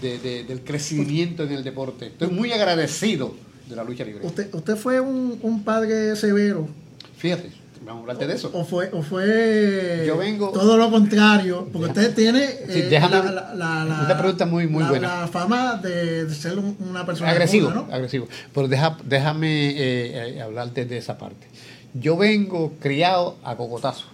[0.00, 2.06] del crecimiento en el deporte.
[2.06, 3.34] Estoy muy agradecido
[3.68, 4.26] de la lucha libre.
[4.26, 6.68] Usted, usted fue un, un padre severo.
[7.16, 8.50] Fíjate Vamos a hablarte de eso.
[8.52, 14.04] O fue, o fue Yo vengo, todo lo contrario, porque usted tiene sí, eh, la,
[14.06, 15.22] una pregunta muy, muy buena.
[15.22, 17.88] La fama de, ser una persona agresivo, ¿no?
[17.90, 18.28] agresivo.
[18.54, 21.46] Pero deja, déjame eh, eh, hablarte de esa parte.
[21.94, 24.06] Yo vengo criado a cocotazo.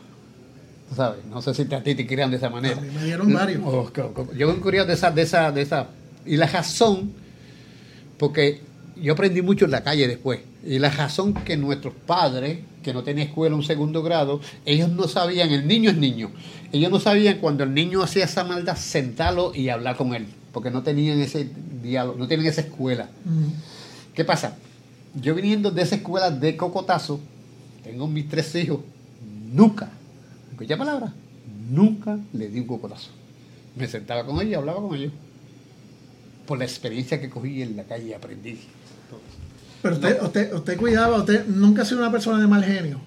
[0.97, 1.23] ¿Sabes?
[1.27, 2.79] No sé si a ti te crian de esa manera.
[2.79, 3.63] A mí me dieron varios.
[4.35, 5.89] Yo vengo criado de esa, de esa, de esa.
[6.25, 7.13] Y la razón,
[8.17, 8.63] porque
[8.97, 10.41] yo aprendí mucho en la calle después.
[10.65, 15.07] Y la razón que nuestros padres, que no tenían escuela un segundo grado, ellos no
[15.09, 16.31] sabían, el niño es niño,
[16.73, 20.71] ellos no sabían cuando el niño hacía esa maldad, sentarlo y hablar con él, porque
[20.71, 21.51] no tenían ese
[21.83, 23.11] diálogo, no tienen esa escuela.
[24.15, 24.57] ¿Qué pasa?
[25.21, 27.21] Yo viniendo de esa escuela de cocotazo,
[27.85, 28.81] tengo mis tres hijos,
[29.53, 29.91] nunca,
[30.51, 31.13] escucha palabra,
[31.71, 33.11] nunca le di un cocotazo.
[33.77, 35.13] Me sentaba con ellos y hablaba con ellos.
[36.47, 38.59] Por la experiencia que cogí en la calle aprendí.
[39.83, 43.01] Pero usted, usted, usted cuidaba, usted nunca ha sido una persona de mal genio.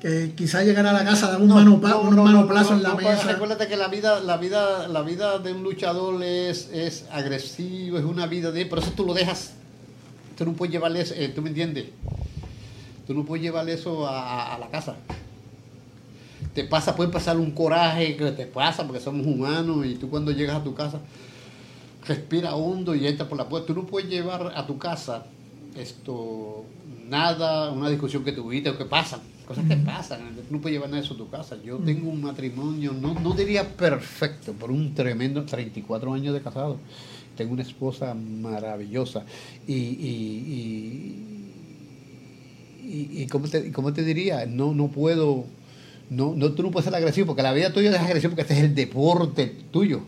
[0.00, 3.32] Que quizá llegara a la casa, dar un, mano, un manoplazo en la mesa.
[3.32, 8.04] Recuérdate que la vida, la vida, la vida de un luchador es, es agresivo, es
[8.04, 8.66] una vida de.
[8.66, 9.54] Por eso tú lo dejas.
[10.36, 11.86] Tú no puedes llevarle eso, eh, tú me entiendes.
[13.06, 14.96] Tú no puedes llevarle eso a, a, la casa.
[16.54, 20.32] Te pasa, puede pasar un coraje que te pasa porque somos humanos y tú cuando
[20.32, 21.00] llegas a tu casa
[22.06, 23.68] respira hondo y entra por la puerta.
[23.68, 25.24] Tú no puedes llevar a tu casa
[25.76, 26.64] esto,
[27.08, 30.20] nada, una discusión que tuviste o que pasan, cosas que pasan.
[30.50, 31.56] no puedes llevar nada de eso a tu casa.
[31.62, 36.78] Yo tengo un matrimonio, no, no diría perfecto, por un tremendo 34 años de casado.
[37.36, 39.24] Tengo una esposa maravillosa.
[39.66, 41.14] Y, y,
[42.84, 44.46] y, y, ¿cómo, te, ¿cómo, te, diría?
[44.46, 45.44] No, no puedo,
[46.10, 48.54] no, no, tú no puedes ser agresivo, porque la vida tuya es agresiva porque este
[48.54, 50.02] es el deporte tuyo.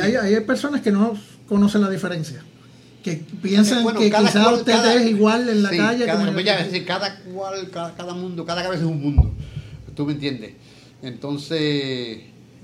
[0.00, 1.14] hay, hay personas que no
[1.48, 2.42] conocen la diferencia
[3.02, 6.06] que piensan que quizás usted es igual en la calle.
[6.06, 9.30] Cada, como cada cual, cada, mundo, cada cabeza es un mundo.
[9.94, 10.52] ¿Tú me entiendes?
[11.02, 12.20] Entonces,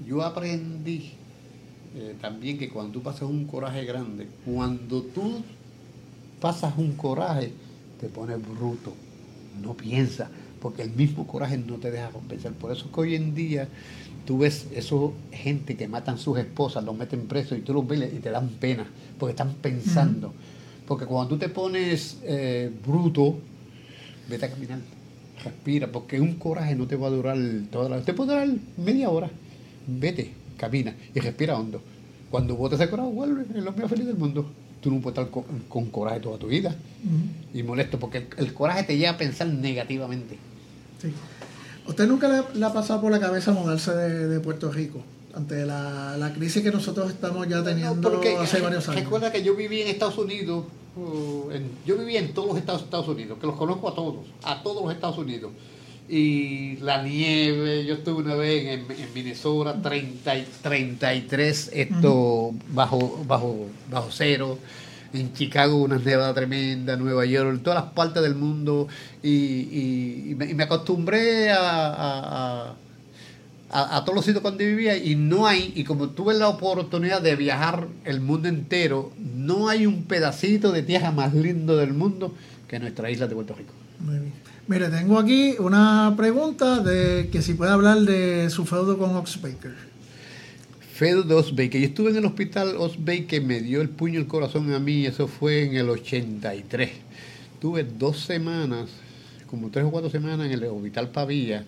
[0.07, 1.13] yo aprendí
[1.97, 5.43] eh, también que cuando tú pasas un coraje grande, cuando tú
[6.41, 7.53] pasas un coraje,
[8.01, 8.93] te pones bruto,
[9.63, 10.29] no piensas,
[10.61, 12.53] porque el mismo coraje no te deja compensar.
[12.53, 13.69] Por eso es que hoy en día
[14.27, 18.13] tú ves eso gente que matan sus esposas, los meten presos y tú los ves
[18.13, 18.87] y te dan pena,
[19.19, 20.33] porque están pensando.
[20.87, 23.39] Porque cuando tú te pones eh, bruto,
[24.29, 24.79] vete a caminar,
[25.43, 27.37] respira, porque un coraje no te va a durar
[27.71, 28.01] toda la...
[28.03, 29.31] Te puede durar media hora.
[29.87, 31.81] Vete, camina y respira hondo.
[32.31, 34.47] Cuando botes ese coraje, vuelve, es lo más feliz del mundo.
[34.81, 36.77] Tú no puedes estar con, coraje toda tu vida
[37.53, 40.37] y molesto, porque el, el, coraje te lleva a pensar negativamente.
[41.01, 41.13] Sí.
[41.89, 45.03] ¿Usted nunca le, ha pasado por la cabeza mudarse de, Puerto Rico?
[45.37, 49.05] Ante la, crisis que nosotros estamos ya teniendo hace varios años.
[49.05, 50.65] Recuerda que yo viví en Estados Unidos,
[50.97, 51.51] uh,
[51.85, 54.95] yo viví en todos los Estados, Unidos, que los conozco a todos, a todos los
[54.95, 55.53] Estados Unidos.
[56.09, 64.09] Y la nieve, yo estuve una vez en, Minnesota, 30, 33 esto, bajo, bajo, bajo
[64.11, 64.59] cero
[65.13, 68.89] en Chicago una nevada tremenda, Nueva York, en todas las partes del mundo
[69.23, 72.75] y, me, acostumbré a, a,
[73.71, 77.89] todos los sitios donde vivía y no hay, y como tuve la oportunidad de viajar
[78.05, 82.35] el mundo entero, no hay un pedacito de tierra más lindo del mundo
[82.69, 83.73] que nuestra isla de Puerto Rico.
[84.69, 89.41] Mire, tengo aquí una pregunta de que si puede hablar de su feudo con Ox
[89.41, 89.75] Baker.
[90.97, 91.79] Fedo de Osbeike.
[91.79, 95.29] Yo estuve en el hospital Osbeike, me dio el puño el corazón a mí, eso
[95.29, 96.91] fue en el 83.
[97.61, 98.89] Tuve dos semanas,
[99.47, 101.67] como tres o cuatro semanas en el hospital Pavía.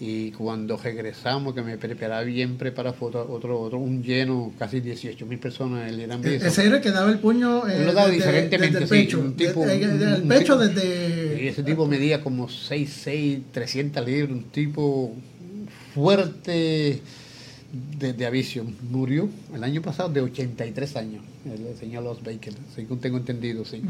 [0.00, 5.26] Y cuando regresamos, que me preparaba bien preparado, fue otro, otro, un lleno, casi 18
[5.26, 7.66] mil personas el Irán Ese era el que daba el puño.
[7.68, 9.18] Eh, lo daba diferentemente, desde el pecho.
[9.18, 11.42] un tipo, el pecho desde.
[11.42, 15.16] Y ese tipo medía como 6, 6, 300 libras, un tipo
[15.94, 17.02] fuerte
[17.98, 18.64] de, de.
[18.90, 23.82] Murió el año pasado de 83 años, el señor Os Baker, según tengo entendido, sí.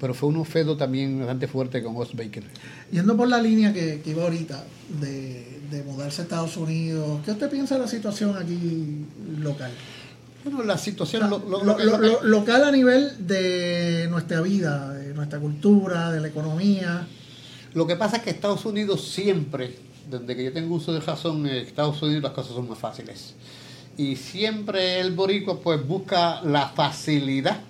[0.00, 2.44] Pero fue un ofedo también bastante fuerte con Os Baker.
[2.92, 4.64] Yendo por la línea que, que iba ahorita
[5.00, 9.04] de, de mudarse a Estados Unidos, ¿qué usted piensa de la situación aquí
[9.40, 9.72] local?
[10.44, 11.28] Bueno, la situación...
[11.28, 17.08] lo- local a nivel de nuestra vida, de nuestra cultura, de la economía.
[17.74, 19.74] Lo que pasa es que Estados Unidos siempre,
[20.10, 23.34] desde que yo tengo uso de razón, en Estados Unidos las cosas son más fáciles.
[23.96, 27.60] Y siempre el boricua pues busca la facilidad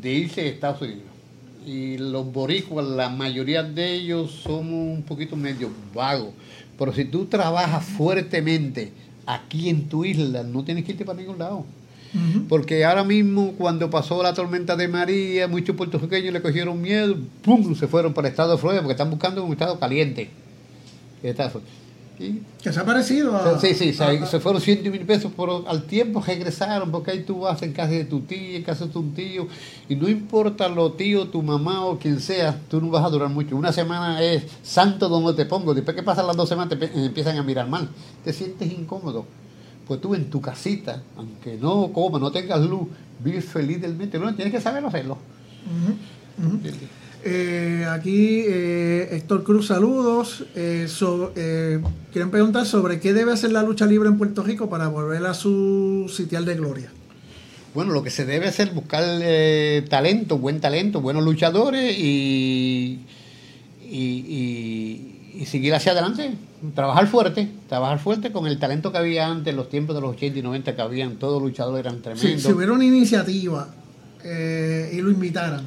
[0.00, 1.02] de irse a Estados Unidos.
[1.66, 6.30] Y los boricuas, la mayoría de ellos somos un poquito medio vagos.
[6.78, 8.92] Pero si tú trabajas fuertemente
[9.26, 11.64] aquí en tu isla, no tienes que irte para ningún lado.
[12.46, 17.74] Porque ahora mismo, cuando pasó la tormenta de María, muchos puertorriqueños le cogieron miedo, ¡pum!
[17.74, 20.28] se fueron para el estado de Florida porque están buscando un estado caliente.
[21.22, 21.50] Está-
[22.18, 23.58] y- Que se ha parecido a...
[23.58, 27.22] sí, sí, se, a- se fueron ciento mil pesos, pero al tiempo regresaron, porque ahí
[27.24, 29.48] tú vas en casa de tu tía, en casa de tu tío,
[29.88, 33.28] y no importa lo tío, tu mamá o quien sea, tú no vas a durar
[33.30, 33.56] mucho.
[33.56, 37.38] Una semana es santo donde te pongo, después que pasan las dos semanas te empiezan
[37.38, 37.88] a mirar mal,
[38.24, 39.24] te sientes incómodo.
[39.88, 42.86] Pues tú en tu casita, aunque no comas, no tengas luz,
[43.18, 45.18] vives felizmente, no tienes que saber hacerlo.
[47.24, 50.44] Eh, aquí eh, Héctor Cruz, saludos.
[50.56, 51.80] Eh, so- eh,
[52.12, 55.34] quieren preguntar sobre qué debe hacer la lucha libre en Puerto Rico para volver a
[55.34, 56.90] su sitial de gloria.
[57.74, 63.00] Bueno, lo que se debe hacer es buscar eh, talento, buen talento, buenos luchadores y,
[63.88, 65.08] y, y-
[65.40, 66.34] y seguir hacia adelante.
[66.74, 70.10] Trabajar fuerte, trabajar fuerte con el talento que había antes, en los tiempos de los
[70.16, 72.42] 80 y 90 que habían, todos los luchadores eran tremendos.
[72.42, 73.68] si hubiera una iniciativa
[74.22, 75.64] y lo invitaran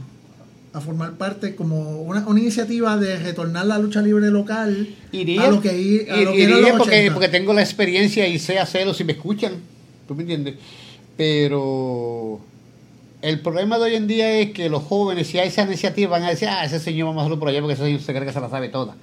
[0.75, 5.51] a formar parte como una, una iniciativa de retornar la lucha libre local Iría, a
[5.51, 7.13] lo que, i- a lo que iría los porque, 80.
[7.13, 9.53] porque tengo la experiencia y sé hacerlo si me escuchan.
[10.07, 10.55] ¿Tú me entiendes?
[11.15, 12.39] Pero
[13.21, 16.23] el problema de hoy en día es que los jóvenes, si hay esa iniciativa, van
[16.23, 18.25] a decir, ah, ese señor vamos a hacerlo por allá porque ese señor se cree
[18.25, 18.95] que se la sabe toda.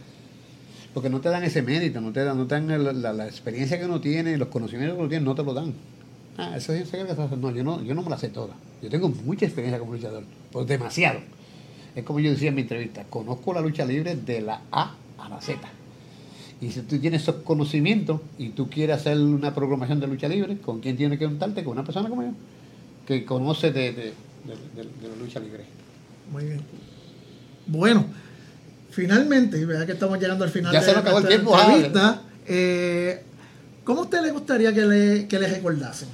[0.94, 3.86] Porque no te dan ese mérito, no te dan, no te dan la experiencia que
[3.86, 5.72] uno tiene, los conocimientos que uno tiene, no te lo dan.
[6.36, 7.40] Ah, ese señor se cree que se la sabe.
[7.40, 8.54] No, yo no, yo no me la sé toda.
[8.82, 11.20] Yo tengo mucha experiencia como luchador, pues demasiado.
[11.94, 15.28] Es como yo decía en mi entrevista, conozco la lucha libre de la A a
[15.28, 15.60] la Z.
[16.60, 20.58] Y si tú tienes esos conocimientos y tú quieres hacer una programación de lucha libre,
[20.58, 21.64] ¿con quién tienes que juntarte?
[21.64, 22.30] Con una persona como yo,
[23.06, 25.64] que conoce de, de- de- la lucha libre.
[26.30, 26.60] Muy bien.
[27.66, 28.06] Bueno,
[28.90, 32.22] finalmente, vea que estamos llegando al final Ya de se nos acabó el tiempo, entrevista,
[32.46, 33.22] eh,
[33.84, 36.08] ¿Cómo a usted le gustaría que le, que le recordasen?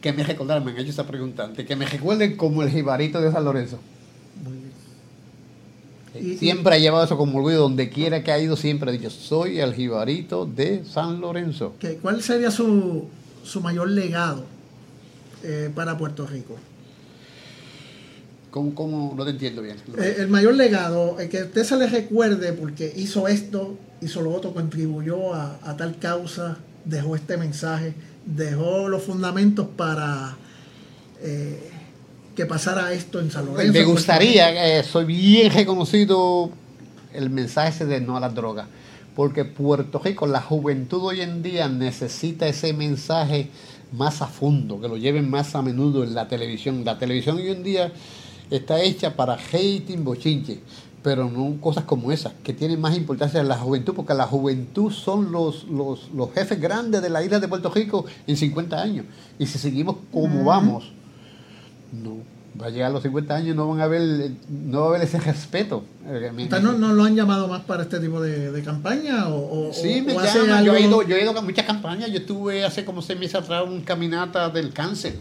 [0.00, 3.30] Que me recordaran, me han hecho esa pregunta que me recuerden como el jibarito de
[3.30, 3.78] San Lorenzo.
[6.20, 9.10] Y- siempre ha llevado eso como orgullo, donde quiera que ha ido, siempre ha dicho,
[9.10, 11.74] soy el jibarito de San Lorenzo.
[11.78, 13.06] ¿Qué- ¿Cuál sería su,
[13.44, 14.44] su mayor legado
[15.42, 16.56] eh, para Puerto Rico?
[18.50, 19.14] ¿Cómo, cómo?
[19.16, 19.76] No te entiendo bien.
[19.98, 24.32] Eh, el mayor legado, el que usted se le recuerde porque hizo esto, hizo lo
[24.32, 27.92] otro, contribuyó a, a tal causa, dejó este mensaje,
[28.24, 30.36] dejó los fundamentos para
[31.20, 31.70] eh,
[32.36, 33.72] que pasara esto en San Lorenzo.
[33.72, 36.50] Me Puerto gustaría, eh, soy bien reconocido
[37.14, 38.68] el mensaje ese de no a las drogas,
[39.16, 43.48] porque Puerto Rico, la juventud hoy en día necesita ese mensaje
[43.92, 46.84] más a fondo, que lo lleven más a menudo en la televisión.
[46.84, 47.90] La televisión hoy en día
[48.50, 50.60] está hecha para hating, bochinche,
[51.02, 54.92] pero no cosas como esas, que tienen más importancia en la juventud, porque la juventud
[54.92, 59.06] son los, los, los jefes grandes de la isla de Puerto Rico en 50 años.
[59.38, 60.92] Y si seguimos como vamos,
[62.02, 62.16] no.
[62.60, 65.02] Va a llegar a los 50 años no van a ver, no va a haber
[65.02, 65.84] ese respeto.
[66.06, 69.28] Eh, me- ¿Usted no, no lo han llamado más para este tipo de, de campaña?
[69.28, 70.64] O, o- Sí, me o llaman.
[70.64, 72.10] Yo he, ido, yo he ido a muchas campañas.
[72.10, 75.16] Yo estuve hace como seis meses atrás en una caminata del cáncer.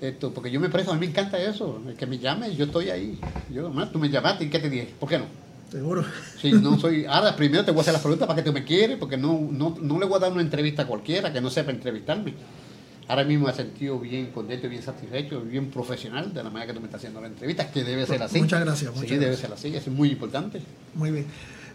[0.00, 1.78] Esto, porque yo me preso, a mí me encanta eso.
[1.86, 3.18] el Que me llame, yo estoy ahí.
[3.52, 4.94] Yo, además, tú me llamaste y ¿qué te dije?
[4.98, 5.26] ¿Por qué no?
[5.70, 6.04] Seguro.
[6.40, 7.04] Si no soy.
[7.04, 9.46] Ahora, primero te voy a hacer las preguntas para que tú me quieres, porque no,
[9.52, 12.32] no, no le voy a dar una entrevista a cualquiera que no sepa entrevistarme.
[13.10, 16.74] Ahora mismo me he sentido bien contento, bien satisfecho, bien profesional de la manera que
[16.74, 18.38] tú me estás haciendo la entrevista, que debe ser así.
[18.40, 19.40] Muchas gracias, Sí, muchas debe gracias.
[19.40, 20.62] ser así, eso es muy importante.
[20.94, 21.26] Muy bien.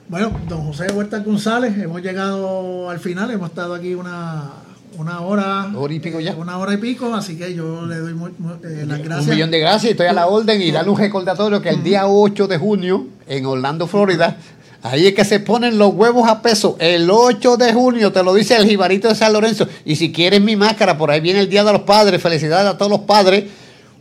[0.08, 4.50] Bueno, don José Huerta González, hemos llegado al final, hemos estado aquí una,
[4.98, 5.72] una hora.
[5.76, 6.32] Hora y pico ya.
[6.32, 9.28] eh, Una hora y pico, así que yo le doy muy- muy- eh, las gracias.
[9.28, 12.07] Un millón de gracias, estoy a la orden y darle un recordatorio que el día
[12.07, 14.38] 8 de junio en Orlando, Florida,
[14.86, 16.76] ahí es que se ponen los huevos a peso.
[16.80, 19.68] El 8 de junio te lo dice el jibarito de San Lorenzo.
[19.84, 22.22] Y si quieres mi máscara, por ahí viene el Día de los Padres.
[22.22, 23.45] Felicidades a todos los padres.